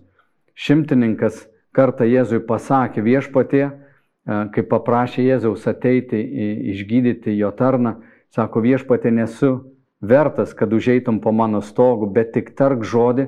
Šimtininkas 0.55 1.43
kartą 1.75 2.07
Jėzui 2.07 2.39
pasakė 2.47 3.03
viešpatie, 3.03 3.65
kai 4.25 4.63
paprašė 4.63 5.25
Jėzaus 5.27 5.67
ateiti 5.67 6.21
išgydyti 6.71 7.35
jo 7.35 7.51
tarną, 7.51 7.97
sako 8.31 8.63
viešpatie 8.63 9.11
nesu 9.11 9.74
vertas, 10.07 10.53
kad 10.53 10.73
užeitum 10.73 11.19
po 11.21 11.31
mano 11.31 11.61
stogu, 11.61 12.07
bet 12.07 12.33
tik 12.33 12.53
tark 12.57 12.83
žodį 12.85 13.27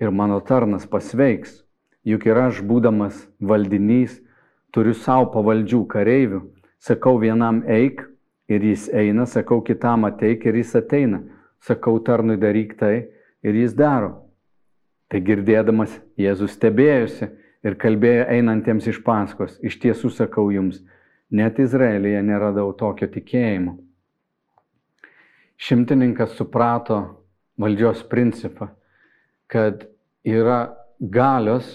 ir 0.00 0.10
mano 0.10 0.40
tarnas 0.40 0.86
pasveiks. 0.86 1.62
Juk 2.06 2.26
ir 2.26 2.38
aš, 2.38 2.62
būdamas 2.64 3.26
valdinys, 3.40 4.20
turiu 4.72 4.94
savo 4.94 5.28
pavaldžių 5.34 5.82
kareivių, 5.90 6.40
sakau 6.78 7.18
vienam 7.20 7.62
eik 7.66 8.04
ir 8.48 8.64
jis 8.64 8.88
eina, 8.94 9.26
sakau 9.26 9.60
kitam 9.64 10.06
ateik 10.08 10.46
ir 10.46 10.60
jis 10.60 10.76
ateina, 10.78 11.22
sakau 11.60 11.98
tarnui 12.04 12.38
daryk 12.40 12.78
tai 12.78 13.08
ir 13.42 13.58
jis 13.58 13.74
daro. 13.76 14.14
Tai 15.08 15.20
girdėdamas 15.24 15.92
Jėzus 16.20 16.54
stebėjosi 16.56 17.30
ir 17.64 17.76
kalbėjo 17.80 18.28
einantiems 18.28 18.86
iš 18.88 19.02
paskos, 19.04 19.58
iš 19.64 19.78
tiesų 19.82 20.12
sakau 20.14 20.50
jums, 20.52 20.82
net 21.30 21.58
Izraelyje 21.58 22.22
neradau 22.22 22.70
tokio 22.76 23.08
tikėjimo. 23.08 23.78
Šimtininkas 25.58 26.36
suprato 26.38 26.98
valdžios 27.58 28.04
principą, 28.10 28.68
kad 29.50 29.88
yra 30.22 30.76
galios, 31.00 31.66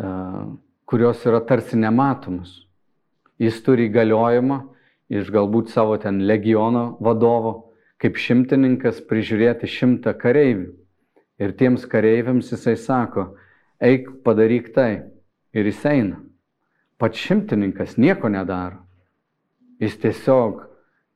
uh, 0.00 0.48
kurios 0.88 1.24
yra 1.28 1.42
tarsi 1.44 1.76
nematomos. 1.76 2.64
Jis 3.38 3.60
turi 3.62 3.90
įgaliojimą 3.90 4.62
iš 5.12 5.28
galbūt 5.32 5.70
savo 5.72 5.96
ten 6.00 6.22
legiono 6.28 6.96
vadovo, 7.04 7.74
kaip 8.00 8.16
šimtininkas 8.18 9.02
prižiūrėti 9.08 9.68
šimtą 9.68 10.14
kareivių. 10.18 10.70
Ir 11.38 11.54
tiems 11.58 11.84
kareiviams 11.86 12.50
jisai 12.50 12.74
sako, 12.80 13.28
eik 13.78 14.08
padaryk 14.24 14.72
tai. 14.74 15.04
Ir 15.54 15.68
jis 15.70 15.84
eina. 15.88 16.18
Pats 16.98 17.20
šimtininkas 17.20 17.96
nieko 17.96 18.28
nedaro. 18.28 18.82
Jis 19.78 19.94
tiesiog 20.02 20.64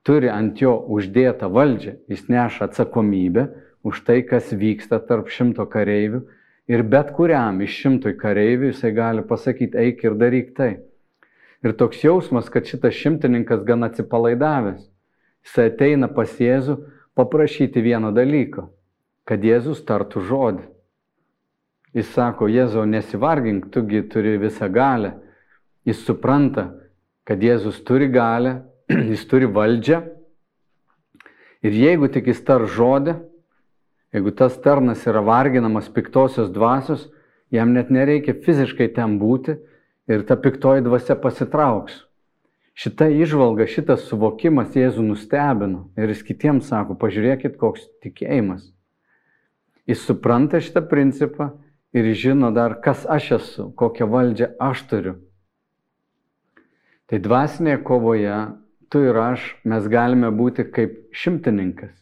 turi 0.06 0.30
ant 0.32 0.60
jo 0.60 0.76
uždėtą 0.90 1.48
valdžią, 1.52 1.96
jis 2.10 2.28
neša 2.28 2.68
atsakomybę 2.70 3.48
už 3.86 4.04
tai, 4.06 4.22
kas 4.26 4.52
vyksta 4.54 5.00
tarp 5.06 5.30
šimto 5.30 5.66
kareivių 5.70 6.22
Ir 6.70 6.82
bet 6.86 7.10
kuriam 7.16 7.58
iš 7.64 7.74
šimtui 7.82 8.14
kareivių 8.18 8.70
jisai 8.70 8.92
gali 8.94 9.24
pasakyti, 9.26 9.78
eik 9.78 10.04
ir 10.06 10.14
daryk 10.18 10.52
tai. 10.54 10.76
Ir 11.62 11.74
toks 11.78 12.04
jausmas, 12.04 12.48
kad 12.50 12.66
šitas 12.66 12.94
šimtininkas 12.94 13.64
gan 13.66 13.82
atsipalaidavęs. 13.86 14.84
Jisai 15.42 15.70
ateina 15.72 16.08
pas 16.08 16.30
Jėzų 16.38 16.78
paprašyti 17.18 17.82
vieno 17.82 18.12
dalyko, 18.14 18.68
kad 19.26 19.42
Jėzus 19.42 19.82
tartų 19.86 20.22
žodį. 20.28 20.68
Jis 21.98 22.12
sako, 22.14 22.46
Jėzau, 22.48 22.86
nesivargink, 22.86 23.66
tugi 23.74 24.04
turi 24.08 24.38
visą 24.40 24.70
galę. 24.72 25.16
Jis 25.84 26.06
supranta, 26.06 26.70
kad 27.26 27.42
Jėzus 27.42 27.82
turi 27.84 28.06
galę, 28.08 28.62
jis 29.12 29.26
turi 29.30 29.50
valdžią. 29.50 30.00
Ir 31.62 31.76
jeigu 31.78 32.08
tik 32.10 32.32
jis 32.32 32.40
tar 32.46 32.66
žodį, 32.66 33.20
Jeigu 34.12 34.30
tas 34.30 34.58
tarnas 34.60 35.06
yra 35.08 35.22
varginamas 35.24 35.88
piktosios 35.88 36.50
dvasios, 36.52 37.06
jam 37.50 37.72
net 37.72 37.88
nereikia 37.88 38.34
fiziškai 38.44 38.90
ten 38.92 39.16
būti 39.16 39.56
ir 40.12 40.24
ta 40.28 40.36
piktoji 40.36 40.84
dvasia 40.84 41.16
pasitrauks. 41.16 42.02
Šita 42.76 43.08
išvalga, 43.08 43.64
šitas 43.68 44.04
suvokimas 44.08 44.76
Jėzų 44.76 45.04
nustebino 45.06 45.86
ir 45.96 46.12
jis 46.12 46.22
kitiems 46.28 46.68
sako, 46.68 46.96
pažiūrėkit, 47.00 47.56
koks 47.60 47.88
tikėjimas. 48.04 48.68
Jis 49.88 50.04
supranta 50.04 50.60
šitą 50.60 50.84
principą 50.88 51.50
ir 51.96 52.12
žino 52.12 52.52
dar, 52.52 52.78
kas 52.84 53.06
aš 53.08 53.30
esu, 53.38 53.68
kokią 53.76 54.08
valdžią 54.12 54.50
aš 54.60 54.84
turiu. 54.92 55.14
Tai 57.08 57.20
dvasinėje 57.20 57.80
kovoje 57.84 58.36
tu 58.92 59.00
ir 59.08 59.16
aš 59.16 59.44
mes 59.64 59.88
galime 59.88 60.28
būti 60.36 60.66
kaip 60.68 60.98
šimtininkas. 61.16 61.94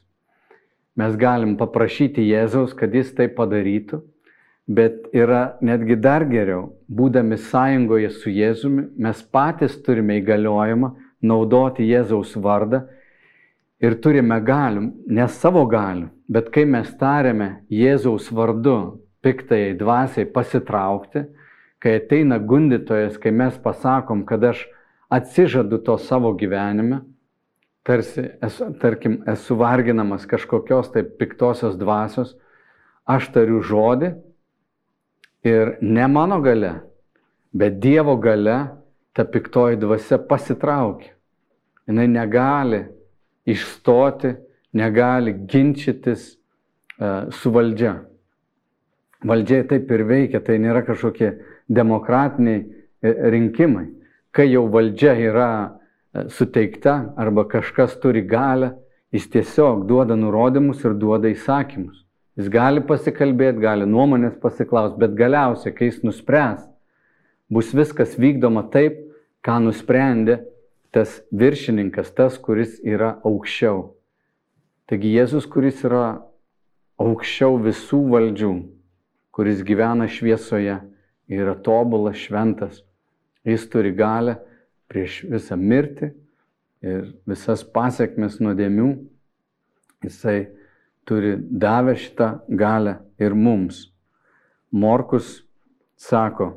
Mes 0.99 1.15
galim 1.17 1.55
paprašyti 1.57 2.25
Jėzaus, 2.27 2.73
kad 2.75 2.95
jis 2.95 3.13
tai 3.15 3.29
padarytų, 3.31 4.01
bet 4.67 5.07
yra 5.15 5.57
netgi 5.63 5.97
dar 6.03 6.27
geriau, 6.27 6.73
būdami 6.91 7.39
sąjungoje 7.39 8.11
su 8.17 8.33
Jėzumi, 8.35 8.89
mes 8.99 9.23
patys 9.23 9.77
turime 9.87 10.19
įgaliojimą 10.19 10.91
naudoti 11.23 11.87
Jėzaus 11.87 12.35
vardą 12.35 12.83
ir 13.81 13.97
turime 14.03 14.41
galių, 14.43 14.91
ne 15.07 15.29
savo 15.31 15.63
galių, 15.71 16.11
bet 16.29 16.51
kai 16.55 16.67
mes 16.67 16.91
tariame 16.99 17.63
Jėzaus 17.71 18.33
vardu 18.35 18.77
piktai 19.23 19.77
dvasiai 19.79 20.27
pasitraukti, 20.27 21.25
kai 21.81 21.97
ateina 22.03 22.43
gundytojas, 22.43 23.15
kai 23.23 23.31
mes 23.31 23.57
pasakom, 23.63 24.27
kad 24.29 24.45
aš 24.53 24.67
atsižadu 25.11 25.81
to 25.85 25.99
savo 25.99 26.33
gyvenime, 26.39 27.01
tarsi, 27.83 28.29
esu, 28.43 28.71
tarkim, 28.81 29.21
esu 29.27 29.57
varginamas 29.59 30.27
kažkokios 30.31 30.93
tai 30.95 31.03
piktosios 31.03 31.79
dvasios, 31.79 32.37
aš 33.11 33.31
tariu 33.35 33.63
žodį 33.67 34.13
ir 35.47 35.77
ne 35.83 36.07
mano 36.07 36.41
gale, 36.45 36.75
bet 37.53 37.81
Dievo 37.83 38.17
gale 38.17 38.59
ta 39.13 39.25
piktoji 39.25 39.81
dvasia 39.81 40.21
pasitraukia. 40.29 41.17
Jis 41.91 42.09
negali 42.09 42.85
išstoti, 43.51 44.37
negali 44.73 45.35
ginčytis 45.51 46.37
uh, 47.01 47.33
su 47.35 47.51
valdžia. 47.51 47.97
Valdžiai 49.27 49.67
taip 49.69 49.91
ir 49.91 50.05
veikia, 50.07 50.41
tai 50.41 50.61
nėra 50.63 50.81
kažkokie 50.87 51.35
demokratiniai 51.69 52.61
e, 52.63 53.11
rinkimai. 53.35 53.85
Kai 54.31 54.47
jau 54.53 54.67
valdžia 54.71 55.17
yra 55.19 55.51
e, 55.67 56.29
suteikta 56.31 57.15
arba 57.19 57.45
kažkas 57.51 57.97
turi 58.03 58.23
galę, 58.23 58.75
jis 59.11 59.27
tiesiog 59.31 59.87
duoda 59.89 60.15
nurodymus 60.17 60.85
ir 60.87 60.95
duoda 60.95 61.31
įsakymus. 61.33 62.05
Jis 62.39 62.49
gali 62.53 62.83
pasikalbėti, 62.87 63.61
gali 63.61 63.89
nuomonės 63.91 64.37
pasiklausti, 64.43 65.01
bet 65.03 65.17
galiausiai, 65.19 65.75
kai 65.75 65.91
jis 65.91 66.05
nuspręs, 66.07 66.63
bus 67.51 67.73
viskas 67.75 68.15
vykdoma 68.19 68.69
taip, 68.71 69.01
ką 69.43 69.59
nusprendė 69.67 70.39
tas 70.95 71.21
viršininkas, 71.35 72.13
tas, 72.15 72.39
kuris 72.39 72.79
yra 72.87 73.17
aukščiau. 73.27 73.91
Taigi 74.91 75.13
Jėzus, 75.15 75.47
kuris 75.51 75.83
yra 75.87 76.21
aukščiau 77.01 77.59
visų 77.63 78.01
valdžių, 78.15 78.53
kuris 79.35 79.63
gyvena 79.67 80.09
šviesoje, 80.11 80.81
yra 81.31 81.55
tobulas, 81.67 82.19
šventas. 82.19 82.83
Jis 83.47 83.67
turi 83.73 83.93
galę 83.97 84.37
prieš 84.91 85.23
visą 85.31 85.57
mirtį 85.57 86.11
ir 86.85 87.13
visas 87.29 87.63
pasiekmes 87.65 88.39
nuodėmių. 88.43 88.89
Jisai 90.05 90.51
turi 91.09 91.37
davę 91.39 91.95
šitą 92.01 92.31
galę 92.49 92.99
ir 93.21 93.37
mums. 93.37 93.89
Morkus 94.71 95.41
sako, 95.97 96.57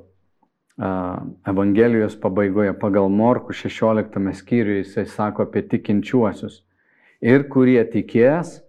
Evangelijos 1.48 2.16
pabaigoje 2.18 2.74
pagal 2.82 3.12
Morkų 3.14 3.54
16 3.54 4.34
skyriuje 4.40 4.82
jisai 4.82 5.06
sako 5.06 5.46
apie 5.46 5.62
tikinčiuosius. 5.70 6.64
Ir 7.22 7.46
kurie 7.46 7.84
tikės, 7.86 8.64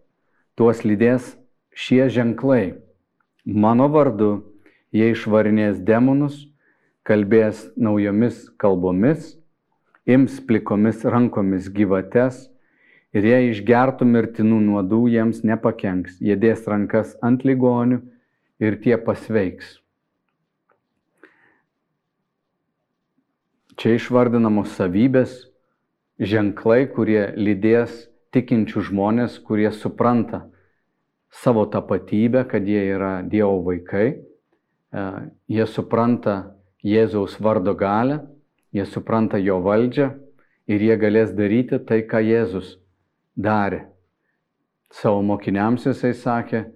tuos 0.55 0.85
lydės 0.85 1.33
šie 1.73 2.05
ženklai 2.13 2.75
Mano 3.45 3.91
vardu 3.93 4.41
jie 4.89 5.11
išvarinės 5.13 5.83
demonus, 5.85 6.47
kalbės 7.05 7.67
naujomis 7.77 8.47
kalbomis, 8.61 9.35
ims 10.09 10.41
plikomis 10.49 11.05
rankomis 11.05 11.69
gyvates 11.73 12.47
ir 13.15 13.29
jei 13.29 13.51
išgertų 13.53 14.09
mirtinų 14.09 14.61
nuodų, 14.65 15.05
jiems 15.13 15.45
nepakenks. 15.47 16.19
Jie 16.25 16.37
dės 16.41 16.65
rankas 16.69 17.15
ant 17.23 17.45
ligonių 17.45 18.01
ir 18.65 18.79
tie 18.81 18.97
pasveiks. 19.01 19.79
Čia 23.75 23.97
išvardinamos 23.99 24.71
savybės, 24.77 25.33
ženklai, 26.23 26.85
kurie 26.95 27.33
lydės 27.35 28.05
tikinčių 28.35 28.85
žmonės, 28.89 29.41
kurie 29.43 29.71
supranta, 29.75 30.45
savo 31.35 31.65
tapatybę, 31.67 32.45
kad 32.47 32.67
jie 32.67 32.85
yra 32.95 33.17
Dievo 33.27 33.59
vaikai, 33.67 34.07
e, 34.15 35.07
jie 35.51 35.67
supranta 35.67 36.55
Jėzaus 36.85 37.39
vardo 37.41 37.73
galę, 37.75 38.21
jie 38.73 38.85
supranta 38.85 39.39
jo 39.41 39.57
valdžią 39.65 40.11
ir 40.69 40.83
jie 40.85 40.97
galės 41.01 41.33
daryti 41.33 41.79
tai, 41.81 42.03
ką 42.05 42.21
Jėzus 42.21 42.77
darė. 43.37 43.87
Savo 44.93 45.23
mokiniams 45.25 45.87
jisai 45.89 46.13
sakė, 46.15 46.67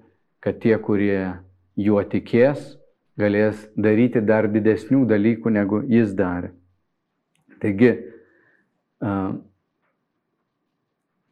kad 0.40 0.58
tie, 0.62 0.74
kurie 0.80 1.34
juo 1.76 2.00
tikės, 2.02 2.78
galės 3.18 3.60
daryti 3.76 4.22
dar 4.24 4.48
didesnių 4.50 5.04
dalykų, 5.10 5.52
negu 5.54 5.82
jis 5.86 6.14
darė. 6.16 6.54
Taigi, 7.60 7.92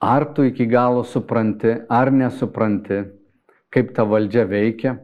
ar 0.03 0.29
tu 0.35 0.47
iki 0.51 0.67
galo 0.69 1.05
supranti, 1.07 1.79
ar 1.89 2.11
nesupranti, 2.13 3.05
kaip 3.71 3.93
ta 3.95 4.05
valdžia 4.05 4.47
veikia, 4.51 4.97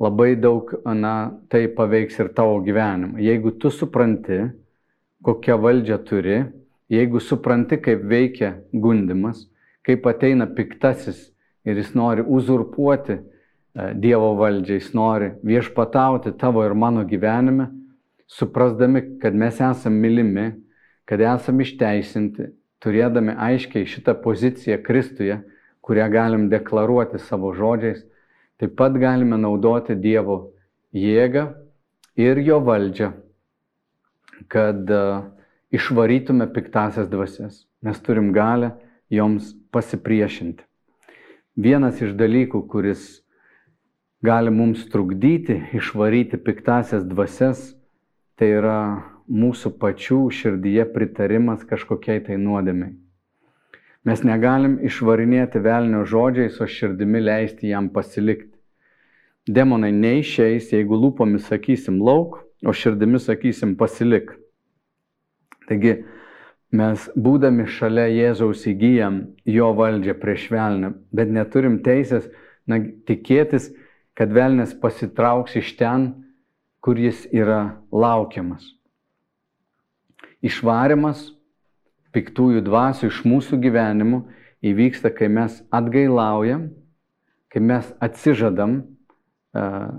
labai 0.00 0.34
daug, 0.36 0.70
na, 0.84 1.32
tai 1.48 1.66
paveiks 1.72 2.18
ir 2.20 2.32
tavo 2.36 2.58
gyvenimą. 2.64 3.20
Jeigu 3.22 3.54
tu 3.60 3.70
supranti, 3.72 4.42
kokią 5.24 5.56
valdžią 5.62 5.98
turi, 6.04 6.40
jeigu 6.92 7.20
supranti, 7.20 7.78
kaip 7.82 8.04
veikia 8.04 8.56
gundimas, 8.72 9.46
kaip 9.86 10.06
ateina 10.06 10.46
piktasis 10.46 11.30
ir 11.66 11.80
jis 11.80 11.94
nori 11.96 12.22
uzurpuoti 12.22 13.16
e, 13.16 13.22
Dievo 13.96 14.34
valdžią, 14.38 14.76
jis 14.78 14.92
nori 14.94 15.32
viešpatauti 15.46 16.34
tavo 16.38 16.64
ir 16.66 16.74
mano 16.74 17.04
gyvenime, 17.08 17.70
suprasdami, 18.26 19.18
kad 19.22 19.34
mes 19.34 19.60
esame 19.60 20.02
mylimi, 20.02 20.46
kad 21.06 21.22
esame 21.22 21.64
išteisinti, 21.64 22.50
turėdami 22.82 23.34
aiškiai 23.40 23.88
šitą 23.88 24.16
poziciją 24.20 24.78
Kristuje, 24.84 25.38
kurią 25.86 26.10
galim 26.12 26.48
deklaruoti 26.50 27.18
savo 27.22 27.52
žodžiais, 27.54 28.04
taip 28.60 28.76
pat 28.78 28.96
galime 29.00 29.38
naudoti 29.40 29.96
Dievo 29.98 30.52
jėgą 30.96 31.46
ir 32.16 32.40
jo 32.44 32.60
valdžią, 32.64 33.10
kad 34.52 34.92
uh, 34.92 35.26
išvarytume 35.70 36.48
piktasias 36.52 37.08
dvasias. 37.08 37.66
Mes 37.82 38.00
turim 38.00 38.32
galę 38.32 38.72
joms 39.10 39.52
pasipriešinti. 39.70 40.64
Vienas 41.56 42.00
iš 42.02 42.12
dalykų, 42.16 42.62
kuris 42.68 43.22
gali 44.24 44.50
mums 44.52 44.84
trukdyti 44.92 45.60
išvaryti 45.76 46.40
piktasias 46.42 47.04
dvasias, 47.06 47.72
tai 48.36 48.50
yra 48.58 48.78
mūsų 49.26 49.72
pačių 49.80 50.20
širdyje 50.32 50.84
pritarimas 50.92 51.64
kažkokiai 51.66 52.22
tai 52.26 52.36
nuodėmiai. 52.40 52.94
Mes 54.06 54.22
negalim 54.22 54.76
išvarinėti 54.86 55.58
velnio 55.64 56.04
žodžiais, 56.06 56.60
o 56.62 56.66
širdimi 56.70 57.24
leisti 57.24 57.72
jam 57.72 57.88
pasilikti. 57.90 58.52
Demonai 59.46 59.90
neišeis, 59.94 60.70
jeigu 60.74 60.98
lūpomis 60.98 61.48
sakysim 61.50 61.98
lauk, 62.02 62.38
o 62.62 62.74
širdimi 62.74 63.18
sakysim 63.22 63.74
pasilik. 63.78 64.30
Taigi 65.66 65.96
mes 66.70 67.08
būdami 67.18 67.66
šalia 67.66 68.06
Jėzaus 68.10 68.62
įgyjam 68.70 69.20
jo 69.50 69.72
valdžią 69.74 70.14
prieš 70.22 70.48
velnę, 70.54 70.92
bet 71.10 71.30
neturim 71.34 71.80
teisės 71.82 72.28
na, 72.66 72.78
tikėtis, 73.10 73.72
kad 74.14 74.30
velnės 74.30 74.74
pasitrauks 74.78 75.58
iš 75.58 75.74
ten, 75.78 76.08
kur 76.78 76.98
jis 76.98 77.26
yra 77.34 77.82
laukiamas. 77.90 78.70
Išvarimas 80.46 81.32
piktųjų 82.16 82.64
dvasių 82.64 83.10
iš 83.12 83.22
mūsų 83.28 83.60
gyvenimų 83.60 84.24
įvyksta, 84.64 85.12
kai 85.12 85.28
mes 85.28 85.60
atgailaujam, 85.74 86.70
kai 87.52 87.62
mes 87.62 87.88
atsižadam 88.02 88.80
uh, 88.80 89.90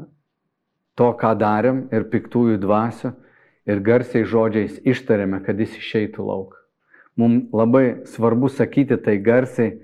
to, 0.98 1.10
ką 1.22 1.34
darėm 1.38 1.86
ir 1.94 2.10
piktųjų 2.12 2.58
dvasių 2.64 3.14
ir 3.70 3.84
garsiai 3.86 4.26
žodžiais 4.26 4.80
ištariame, 4.88 5.44
kad 5.46 5.60
jis 5.62 5.78
išeitų 5.78 6.26
lauk. 6.26 6.56
Mums 7.18 7.54
labai 7.54 8.04
svarbu 8.10 8.50
sakyti 8.54 8.98
tai 9.02 9.18
garsiai, 9.22 9.78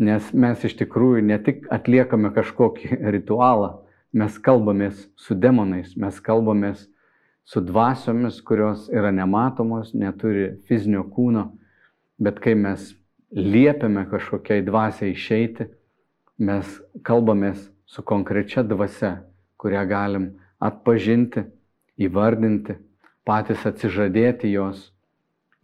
nes 0.00 0.30
mes 0.32 0.64
iš 0.64 0.76
tikrųjų 0.80 1.24
ne 1.24 1.36
tik 1.44 1.66
atliekame 1.72 2.32
kažkokį 2.34 3.02
ritualą, 3.14 3.82
mes 4.12 4.38
kalbamės 4.40 5.06
su 5.20 5.36
demonais, 5.36 5.92
mes 5.96 6.20
kalbamės 6.20 6.86
su 7.44 7.60
dvasiomis, 7.60 8.40
kurios 8.44 8.88
yra 8.92 9.12
nematomos, 9.12 9.92
neturi 9.94 10.56
fizinio 10.68 11.04
kūno, 11.12 11.50
Bet 12.22 12.38
kai 12.38 12.54
mes 12.54 12.92
liepiame 13.34 14.04
kažkokiai 14.06 14.62
dvasiai 14.62 15.10
išeiti, 15.16 15.66
mes 16.38 16.68
kalbamės 17.02 17.64
su 17.90 18.04
konkrečia 18.06 18.62
dvasia, 18.62 19.24
kurią 19.58 19.82
galim 19.90 20.28
atpažinti, 20.62 21.42
įvardinti, 21.98 22.76
patys 23.26 23.64
atsižadėti 23.66 24.52
jos 24.52 24.84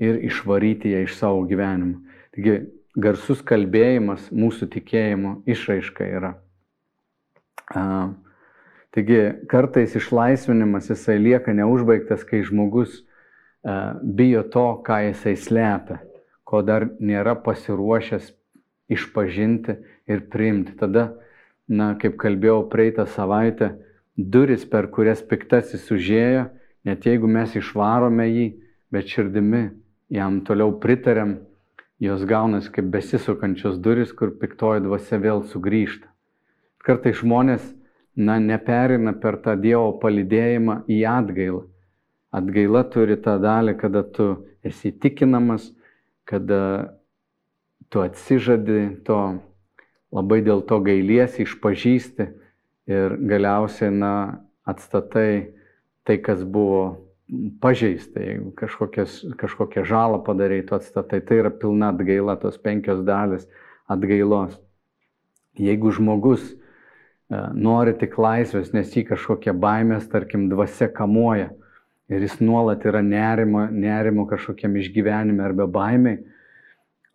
ir 0.03 0.19
išvaryti 0.27 0.97
ją 0.97 1.05
iš 1.07 1.15
savo 1.21 1.45
gyvenimo. 1.47 2.03
Taigi 2.35 2.57
garsus 2.99 3.45
kalbėjimas 3.47 4.27
mūsų 4.35 4.71
tikėjimo 4.75 5.37
išraiška 5.47 6.11
yra. 6.19 6.33
A, 7.71 7.85
taigi 8.91 9.23
kartais 9.47 9.95
išlaisvinimas 9.95 10.91
jisai 10.91 11.21
lieka 11.23 11.55
neužbaigtas, 11.55 12.27
kai 12.27 12.43
žmogus 12.43 13.05
a, 13.63 13.95
bijo 14.03 14.43
to, 14.51 14.69
ką 14.83 15.05
jisai 15.07 15.39
slepia 15.39 16.03
ko 16.49 16.63
dar 16.65 16.89
nėra 16.99 17.35
pasiruošęs 17.45 18.31
išpažinti 18.89 19.77
ir 20.09 20.25
priimti. 20.33 20.73
Tada, 20.81 21.11
na, 21.69 21.93
kaip 22.01 22.17
kalbėjau 22.21 22.63
praeitą 22.73 23.05
savaitę, 23.13 23.75
duris, 24.17 24.65
per 24.65 24.89
kurias 24.95 25.21
piktasis 25.21 25.85
užėjo, 25.93 26.49
net 26.89 27.05
jeigu 27.05 27.29
mes 27.29 27.53
išvarome 27.61 28.27
jį, 28.31 28.47
bet 28.93 29.13
širdimi 29.13 29.69
jam 30.09 30.41
toliau 30.49 30.73
pritarėm, 30.81 31.37
jos 32.01 32.25
gaunasi 32.25 32.73
kaip 32.73 32.89
besisukančios 32.95 33.77
duris, 33.85 34.15
kur 34.17 34.33
piktoji 34.41 34.87
dvasia 34.87 35.19
vėl 35.21 35.45
sugrįžta. 35.51 36.09
Kartai 36.81 37.13
žmonės, 37.13 37.63
na, 38.17 38.39
neperina 38.41 39.13
per 39.13 39.37
tą 39.45 39.53
Dievo 39.61 39.99
palidėjimą 40.01 40.85
į 40.89 41.03
atgailą. 41.11 41.67
Atgaila 42.33 42.83
turi 42.93 43.17
tą 43.21 43.37
dalį, 43.41 43.75
kada 43.81 44.03
tu 44.03 44.29
esi 44.65 44.93
tikinamas, 44.93 45.69
kada 46.29 46.95
tu 47.89 48.03
atsižadi 48.05 49.01
to, 49.09 49.19
labai 50.13 50.43
dėl 50.45 50.61
to 50.69 50.81
gailiesi, 50.85 51.45
išpažįsti 51.47 52.29
ir 52.93 53.17
galiausiai, 53.31 53.93
na, 53.93 54.13
atstatai 54.69 55.55
tai, 56.05 56.17
kas 56.25 56.45
buvo 56.45 57.09
pažeista, 57.61 58.21
jeigu 58.21 58.53
kažkokią 59.37 59.85
žalą 59.85 60.21
padarai, 60.25 60.63
tu 60.65 60.77
atstatai, 60.77 61.21
tai 61.21 61.43
yra 61.43 61.53
pilna 61.53 61.93
atgaila, 61.93 62.37
tos 62.41 62.57
penkios 62.61 63.03
dalis 63.05 63.45
atgailos. 63.89 64.57
Jeigu 65.59 65.93
žmogus 65.93 66.45
e, 66.49 66.57
nori 67.53 67.93
tik 68.01 68.17
laisvės, 68.21 68.73
nes 68.77 68.93
jį 68.97 69.09
kažkokie 69.11 69.53
baimės, 69.53 70.09
tarkim, 70.13 70.47
dvasia 70.53 70.89
kamuoja 70.93 71.51
ir 72.09 72.25
jis 72.25 72.41
nuolat 72.41 72.85
yra 72.89 73.03
nerimo, 73.05 73.67
nerimo 73.71 74.27
kažkokiam 74.29 74.77
išgyvenime 74.81 75.45
arba 75.45 75.67
baimiai, 75.67 76.23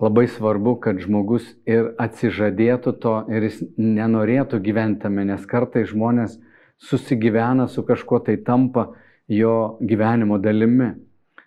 labai 0.04 0.28
svarbu, 0.28 0.76
kad 0.84 1.00
žmogus 1.02 1.46
ir 1.70 1.94
atsižadėtų 2.02 2.94
to 3.02 3.16
ir 3.32 3.48
jis 3.48 3.62
nenorėtų 3.78 4.60
gyventame, 4.64 5.26
nes 5.26 5.46
kartai 5.50 5.86
žmonės 5.90 6.38
susigyvena 6.84 7.68
su 7.72 7.84
kažkuo 7.88 8.20
tai 8.26 8.38
tampa 8.38 8.92
jo 9.32 9.78
gyvenimo 9.82 10.38
dalimi. 10.42 10.94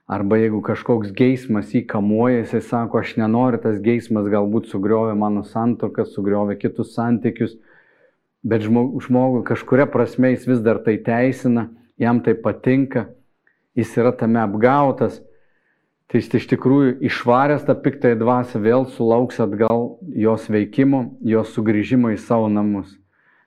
Arba 0.06 0.36
jeigu 0.38 0.60
kažkoks 0.62 1.10
geismas 1.18 1.72
jį 1.74 1.82
kamuoja, 1.90 2.44
jisai 2.44 2.60
sako, 2.62 3.00
aš 3.02 3.16
nenoriu, 3.18 3.58
tas 3.58 3.80
geismas 3.82 4.28
galbūt 4.30 4.68
sugriovė 4.70 5.16
mano 5.18 5.42
santokas, 5.42 6.12
sugriovė 6.14 6.54
kitus 6.62 6.92
santykius, 6.94 7.56
bet 8.46 8.62
žmogu, 8.62 9.42
kažkuria 9.48 9.88
prasme 9.90 10.30
jis 10.30 10.46
vis 10.46 10.62
dar 10.62 10.78
tai 10.84 10.94
teisina, 11.02 11.66
jam 11.98 12.20
tai 12.22 12.36
patinka, 12.38 13.08
jis 13.76 13.96
yra 14.00 14.12
tame 14.16 14.40
apgautas, 14.40 15.20
tai 16.08 16.22
jis 16.22 16.32
iš 16.40 16.46
tikrųjų 16.54 16.96
išvaręs 17.10 17.66
tą 17.68 17.76
piktąją 17.82 18.18
dvasę 18.20 18.60
vėl 18.62 18.86
sulauks 18.96 19.40
atgal 19.42 19.98
jos 20.16 20.46
veikimo, 20.48 21.18
jos 21.20 21.52
sugrįžimo 21.54 22.14
į 22.14 22.20
savo 22.22 22.48
namus. 22.52 22.94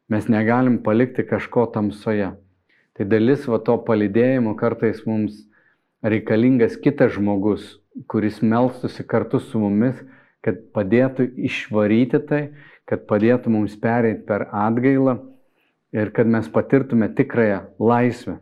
Mes 0.09 0.29
negalim 0.29 0.79
palikti 0.85 1.25
kažko 1.25 1.67
tamsoje. 1.73 2.31
Tai 2.97 3.05
dalis 3.07 3.45
va 3.47 3.59
to 3.63 3.77
palidėjimo 3.85 4.55
kartais 4.59 5.05
mums 5.07 5.37
reikalingas 6.03 6.75
kitas 6.81 7.13
žmogus, 7.15 7.77
kuris 8.11 8.41
melstusi 8.41 9.05
kartu 9.07 9.39
su 9.39 9.61
mumis, 9.61 10.01
kad 10.43 10.59
padėtų 10.75 11.29
išvaryti 11.49 12.19
tai, 12.27 12.41
kad 12.89 13.05
padėtų 13.07 13.53
mums 13.53 13.75
pereiti 13.79 14.25
per 14.27 14.47
atgailą 14.51 15.17
ir 15.95 16.11
kad 16.15 16.27
mes 16.27 16.47
patirtume 16.51 17.09
tikrąją 17.15 17.61
laisvę. 17.79 18.39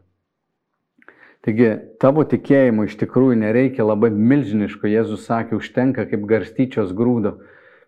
Taigi 1.47 1.67
tavo 2.03 2.25
tikėjimo 2.27 2.83
iš 2.89 2.97
tikrųjų 2.99 3.37
nereikia 3.39 3.85
labai 3.87 4.09
milžiniško, 4.11 4.89
Jėzus 4.91 5.21
sakė, 5.29 5.55
užtenka 5.55 6.03
kaip 6.09 6.25
garstyčios 6.27 6.89
grūdo, 6.91 7.37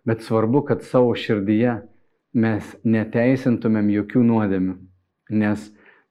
bet 0.08 0.22
svarbu, 0.24 0.62
kad 0.70 0.80
savo 0.88 1.10
širdyje 1.12 1.74
mes 2.40 2.70
neteisintumėm 2.88 3.90
jokių 3.92 4.22
nuodėmių, 4.24 4.76
nes 5.42 5.66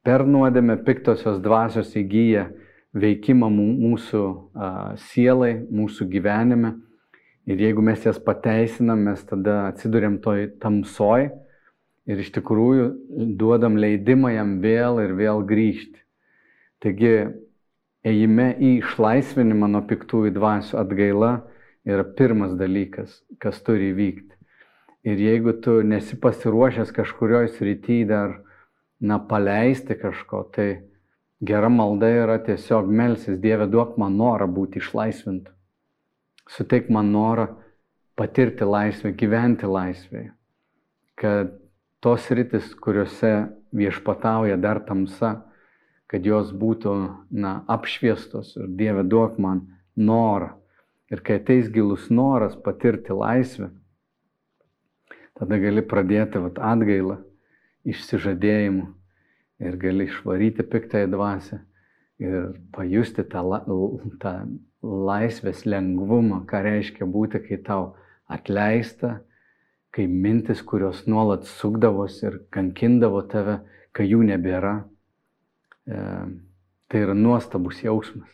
per 0.05 0.27
nuodėmę 0.29 0.75
piktosios 0.85 1.39
dvasios 1.41 1.95
įgyja 1.97 2.51
veikimą 2.93 3.49
mūsų 3.49 4.21
sielai, 5.09 5.55
mūsų 5.73 6.05
gyvenime. 6.11 6.75
Ir 7.49 7.63
jeigu 7.65 7.81
mes 7.81 8.05
jas 8.05 8.19
pateisinam, 8.21 9.07
mes 9.07 9.23
tada 9.25 9.71
atsidurėm 9.71 10.19
toj 10.21 10.51
tamsoj 10.61 11.31
ir 12.05 12.21
iš 12.21 12.29
tikrųjų 12.37 12.91
duodam 13.41 13.81
leidimą 13.81 14.35
jam 14.35 14.59
vėl 14.61 15.01
ir 15.01 15.15
vėl 15.17 15.41
grįžti. 15.49 16.03
Taigi, 16.83 17.13
ėjime 18.07 18.53
į 18.55 18.73
išlaisvinimą 18.79 19.67
nuo 19.73 19.81
piktųjų 19.87 20.31
dvasių 20.37 20.77
atgaila 20.79 21.31
yra 21.87 22.05
pirmas 22.17 22.53
dalykas, 22.59 23.19
kas 23.43 23.59
turi 23.65 23.91
įvykti. 23.93 24.35
Ir 25.07 25.19
jeigu 25.23 25.55
tu 25.63 25.79
nesi 25.83 26.17
pasiruošęs 26.19 26.91
kažkurioje 26.95 27.53
srityje 27.55 28.07
dar 28.07 28.35
na, 28.99 29.19
paleisti 29.19 29.95
kažko, 29.95 30.43
tai 30.55 30.69
gera 31.39 31.69
malda 31.71 32.09
yra 32.11 32.37
tiesiog 32.43 32.89
melsis, 32.91 33.39
Dieve 33.39 33.67
duok 33.71 33.95
man 33.99 34.17
norą 34.19 34.47
būti 34.51 34.83
išlaisvintų. 34.83 35.55
Suteik 36.49 36.89
man 36.91 37.11
norą 37.13 37.47
patirti 38.19 38.67
laisvę, 38.67 39.13
gyventi 39.15 39.69
laisvėje. 39.69 40.33
Kad 41.19 41.53
tos 42.03 42.27
rytis, 42.31 42.73
kuriuose 42.75 43.49
viešpatauja 43.75 44.57
dar 44.59 44.81
tamsa, 44.83 45.37
kad 46.09 46.25
jos 46.25 46.51
būtų, 46.55 46.93
na, 47.31 47.59
apšviestos 47.69 48.55
ir 48.57 48.69
Dieve 48.79 49.05
duok 49.05 49.37
man 49.41 49.67
norą. 49.95 50.55
Ir 51.09 51.21
kai 51.25 51.39
ateis 51.39 51.69
gilus 51.73 52.09
noras 52.13 52.55
patirti 52.57 53.15
laisvę, 53.15 53.71
tada 55.37 55.57
gali 55.61 55.81
pradėti 55.81 56.41
vat, 56.43 56.59
atgailą 56.61 57.17
išsižadėjimu 57.89 58.85
ir 59.65 59.77
gali 59.81 60.05
išvaryti 60.09 60.65
piktąją 60.69 61.09
dvasę 61.13 61.61
ir 62.21 62.51
pajusti 62.75 63.23
tą, 63.31 63.41
tą 64.21 64.33
laisvės 64.83 65.65
lengvumą, 65.65 66.43
ką 66.47 66.61
reiškia 66.65 67.07
būti, 67.07 67.41
kai 67.47 67.57
tau 67.63 67.93
atleista, 68.29 69.19
kai 69.95 70.05
mintis, 70.07 70.61
kurios 70.61 71.05
nuolat 71.07 71.47
sukdavos 71.49 72.19
ir 72.23 72.41
kankindavo 72.53 73.23
tave, 73.31 73.59
kai 73.95 74.07
jų 74.11 74.21
nebėra. 74.29 74.83
E, 75.89 75.99
tai 76.87 77.01
yra 77.01 77.13
nuostabus 77.13 77.81
jausmas. 77.83 78.29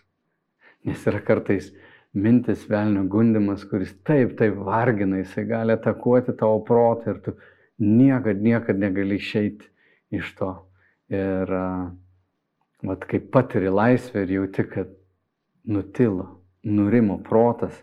Nes 0.86 1.02
yra 1.08 1.22
kartais 1.24 1.72
mintis 2.16 2.66
velnio 2.70 3.04
gundimas, 3.12 3.64
kuris 3.68 3.94
taip, 4.08 4.36
taip 4.40 4.58
vargina, 4.68 5.20
jisai 5.24 5.46
gali 5.48 5.76
atakuoti 5.76 6.36
tavo 6.40 6.62
protą 6.68 7.16
ir 7.16 7.22
tu 7.24 7.36
niekad, 7.80 8.42
niekad 8.42 8.80
negali 8.80 9.20
išeiti 9.20 9.68
iš 10.16 10.34
to. 10.40 10.52
Ir 11.12 11.52
vat, 12.86 13.08
kai 13.08 13.20
patiri 13.20 13.72
laisvę 13.72 14.24
ir 14.24 14.36
jauti, 14.40 14.68
kad 14.70 14.92
nutilo, 15.64 16.28
nurimo 16.64 17.18
protas, 17.24 17.76